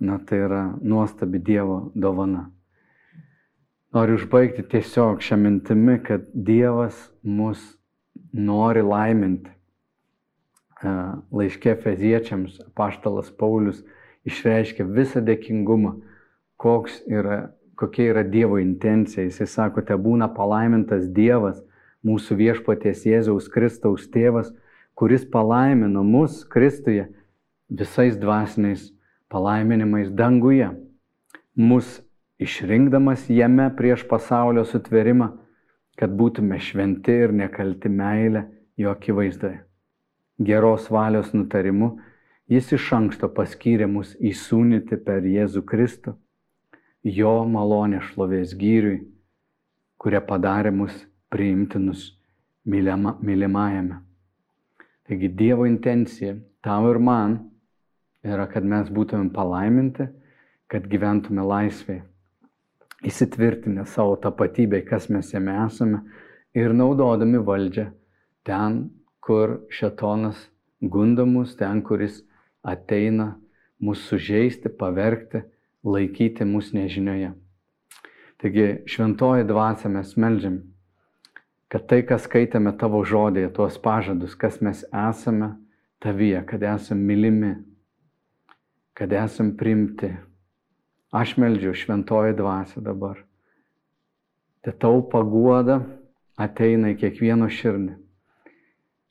na 0.00 0.18
tai 0.18 0.38
yra 0.46 0.62
nuostabi 0.80 1.38
Dievo 1.38 1.90
dovana. 1.94 2.48
Noriu 3.92 4.16
užbaigti 4.16 4.62
tiesiog 4.70 5.20
šią 5.22 5.36
mintimį, 5.36 5.96
kad 6.06 6.26
Dievas 6.34 6.96
mus 7.22 7.60
nori 8.32 8.82
laiminti. 8.82 9.52
Laiškė 10.80 11.74
feziečiams 11.82 12.60
paštalas 12.74 13.28
Paulius 13.36 13.82
išreiškia 14.24 14.86
visą 14.88 15.20
dėkingumą, 15.24 15.98
koks 16.60 17.02
yra 17.08 17.50
kokia 17.80 18.10
yra 18.12 18.22
Dievo 18.22 18.58
intencija. 18.60 19.24
Jisai 19.24 19.46
sako, 19.48 19.80
te 19.80 19.96
būna 19.96 20.28
palaimintas 20.36 21.06
Dievas, 21.16 21.62
mūsų 22.04 22.36
viešpaties 22.36 23.06
Jėzaus 23.08 23.48
Kristaus 23.52 24.04
tėvas, 24.12 24.50
kuris 24.92 25.24
palaimino 25.24 26.04
mus 26.04 26.42
Kristuje 26.44 27.08
visais 27.72 28.18
dvasiniais 28.20 28.90
palaiminimais 29.32 30.12
danguje. 30.12 30.68
Mus 31.56 32.02
išrinkdamas 32.40 33.24
jame 33.32 33.70
prieš 33.76 34.04
pasaulio 34.08 34.66
sutverimą, 34.68 35.32
kad 35.98 36.12
būtume 36.16 36.58
šventi 36.60 37.16
ir 37.26 37.32
nekalti 37.32 37.88
meilę 37.88 38.46
jo 38.80 38.92
akivaizdoje. 38.94 39.60
Geros 40.40 40.88
valios 40.90 41.34
nutarimu 41.34 41.98
jis 42.48 42.72
iš 42.76 42.92
anksto 42.96 43.28
paskyrė 43.34 43.86
mus 43.90 44.14
įsūnyti 44.16 44.98
per 45.04 45.26
Jėzų 45.26 45.62
Kristų 45.68 46.16
jo 47.04 47.34
malonė 47.48 48.00
šlovės 48.10 48.54
gyriui, 48.56 49.00
kurie 50.00 50.20
padarė 50.20 50.72
mus 50.72 50.94
priimtinus 51.32 52.10
mylima, 52.64 53.16
mylimajame. 53.20 54.00
Taigi 55.08 55.28
Dievo 55.28 55.66
intencija 55.66 56.36
tau 56.64 56.90
ir 56.90 56.98
man 56.98 57.38
yra, 58.24 58.46
kad 58.46 58.64
mes 58.64 58.90
būtumėm 58.92 59.30
palaiminti, 59.32 60.06
kad 60.70 60.86
gyventume 60.86 61.42
laisvėje, 61.42 62.04
įsitvirtinę 63.06 63.86
savo 63.86 64.16
tapatybę, 64.16 64.82
kas 64.84 65.08
mes 65.08 65.32
jame 65.32 65.54
esame 65.66 66.02
ir 66.54 66.74
naudodami 66.74 67.40
valdžią 67.44 67.86
ten, 68.44 68.90
kur 69.20 69.60
šetonas 69.70 70.48
gundo 70.80 71.26
mus, 71.26 71.54
ten, 71.56 71.82
kuris 71.82 72.22
ateina 72.62 73.34
mūsų 73.80 74.16
sužeisti, 74.16 74.68
pavergti 74.68 75.44
laikyti 75.84 76.44
mus 76.44 76.72
nežinioje. 76.76 77.32
Taigi 78.40 78.66
šventoji 78.88 79.44
dvasia 79.48 79.88
mes 79.92 80.14
melžiam, 80.16 80.60
kad 81.68 81.86
tai, 81.88 82.00
kas 82.08 82.24
skaitėme 82.24 82.72
tavo 82.80 83.02
žodėje, 83.04 83.52
tuos 83.56 83.76
pažadus, 83.80 84.34
kas 84.36 84.60
mes 84.64 84.82
esame 84.88 85.54
tavyje, 86.00 86.40
kad 86.48 86.64
esame 86.64 87.04
mylimi, 87.12 87.52
kad 88.96 89.12
esame 89.12 89.56
primti. 89.60 90.14
Aš 91.10 91.34
meldžiu 91.42 91.74
šventoji 91.74 92.36
dvasia 92.38 92.80
dabar. 92.86 93.18
Te 94.62 94.70
tau 94.70 95.00
paguoda 95.10 95.80
ateina 96.38 96.92
į 96.92 97.00
kiekvieno 97.00 97.48
širdį. 97.50 97.96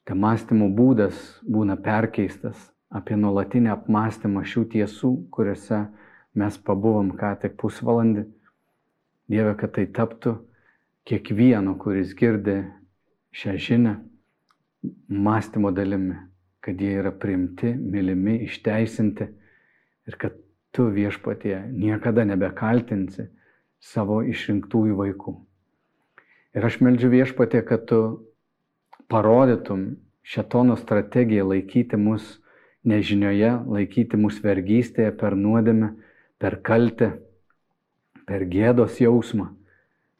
Te 0.07 0.15
mąstymo 0.15 0.69
būdas 0.73 1.19
būna 1.43 1.75
perkeistas 1.83 2.69
apie 2.89 3.19
nuolatinį 3.19 3.73
apmąstymą 3.75 4.45
šių 4.47 4.63
tiesų, 4.71 5.11
kuriuose 5.33 5.83
mes 6.39 6.57
pabuvom 6.63 7.11
ką 7.19 7.35
tik 7.43 7.59
pusvalandį. 7.59 8.25
Dieve, 9.29 9.53
kad 9.59 9.75
tai 9.75 9.85
taptų 9.91 10.37
kiekvieno, 11.05 11.75
kuris 11.83 12.15
girdi 12.17 12.61
šią 13.35 13.59
žinę, 13.59 13.97
mąstymo 15.11 15.75
dalimi, 15.75 16.15
kad 16.63 16.79
jie 16.79 16.95
yra 17.03 17.11
primti, 17.11 17.75
mylimi, 17.75 18.39
išteisinti 18.47 19.27
ir 20.07 20.17
kad 20.17 20.39
tu 20.79 20.87
viešpatie 20.87 21.57
niekada 21.75 22.23
nebekaltinsi 22.23 23.25
savo 23.83 24.21
išrinktųjų 24.23 24.95
vaikų. 24.95 25.33
Ir 26.55 26.63
aš 26.63 26.77
meldžiu 26.79 27.09
viešpatie, 27.11 27.59
kad 27.67 27.83
tu 27.91 27.99
parodytum 29.11 29.97
šetono 30.23 30.77
strategiją 30.79 31.49
laikyti 31.49 31.99
mus 31.99 32.37
nežinioje, 32.87 33.51
laikyti 33.67 34.21
mus 34.23 34.39
vergystėje 34.39 35.11
per 35.19 35.35
nuodėmę, 35.35 35.91
per 36.39 36.61
kaltę, 36.63 37.11
per 38.23 38.47
gėdos 38.47 39.01
jausmą. 39.03 39.49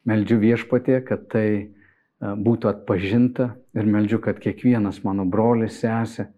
Meldžiu 0.04 0.42
viešpatie, 0.44 1.00
kad 1.08 1.24
tai 1.32 1.72
būtų 2.20 2.68
atpažinta 2.68 3.54
ir 3.72 3.88
meldžiu, 3.88 4.20
kad 4.20 4.44
kiekvienas 4.44 5.00
mano 5.08 5.24
brolis, 5.24 5.80
sesė 5.80 6.28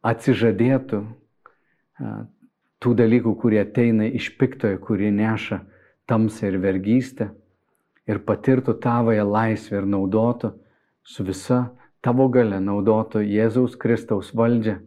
atsižadėtų 0.00 1.04
tų 2.82 2.94
dalykų, 2.98 3.34
kurie 3.40 3.60
ateina 3.62 4.06
iš 4.06 4.30
piktojo, 4.38 4.78
kurie 4.82 5.10
neša 5.14 5.62
tamsą 6.08 6.52
ir 6.52 6.58
vergystę 6.62 7.30
ir 8.08 8.22
patirtų 8.24 8.78
tavoje 8.82 9.24
laisvę 9.24 9.82
ir 9.82 9.88
naudotų 9.88 10.52
su 11.04 11.24
visa 11.24 11.68
tavo 12.04 12.28
gale, 12.32 12.60
naudotų 12.60 13.22
Jėzaus 13.26 13.76
Kristaus 13.80 14.30
valdžią, 14.36 14.78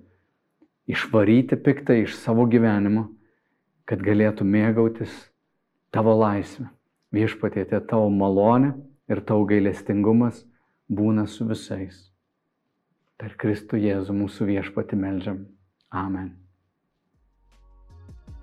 išvaryti 0.90 1.60
piktą 1.62 1.98
iš 2.02 2.16
savo 2.18 2.48
gyvenimo, 2.50 3.10
kad 3.86 4.02
galėtų 4.06 4.48
mėgautis 4.48 5.14
tavo 5.92 6.16
laisvę. 6.18 6.70
Viešpatėte 7.12 7.82
tavo 7.90 8.08
malonė 8.10 8.72
ir 9.12 9.20
tavo 9.28 9.44
gailestingumas 9.50 10.46
būna 10.88 11.28
su 11.28 11.48
visais. 11.50 12.08
Per 13.20 13.36
Kristų 13.38 13.82
Jėzų 13.84 14.16
mūsų 14.24 14.48
viešpati 14.56 14.98
melžiam. 14.98 15.44
Amen. 15.92 16.41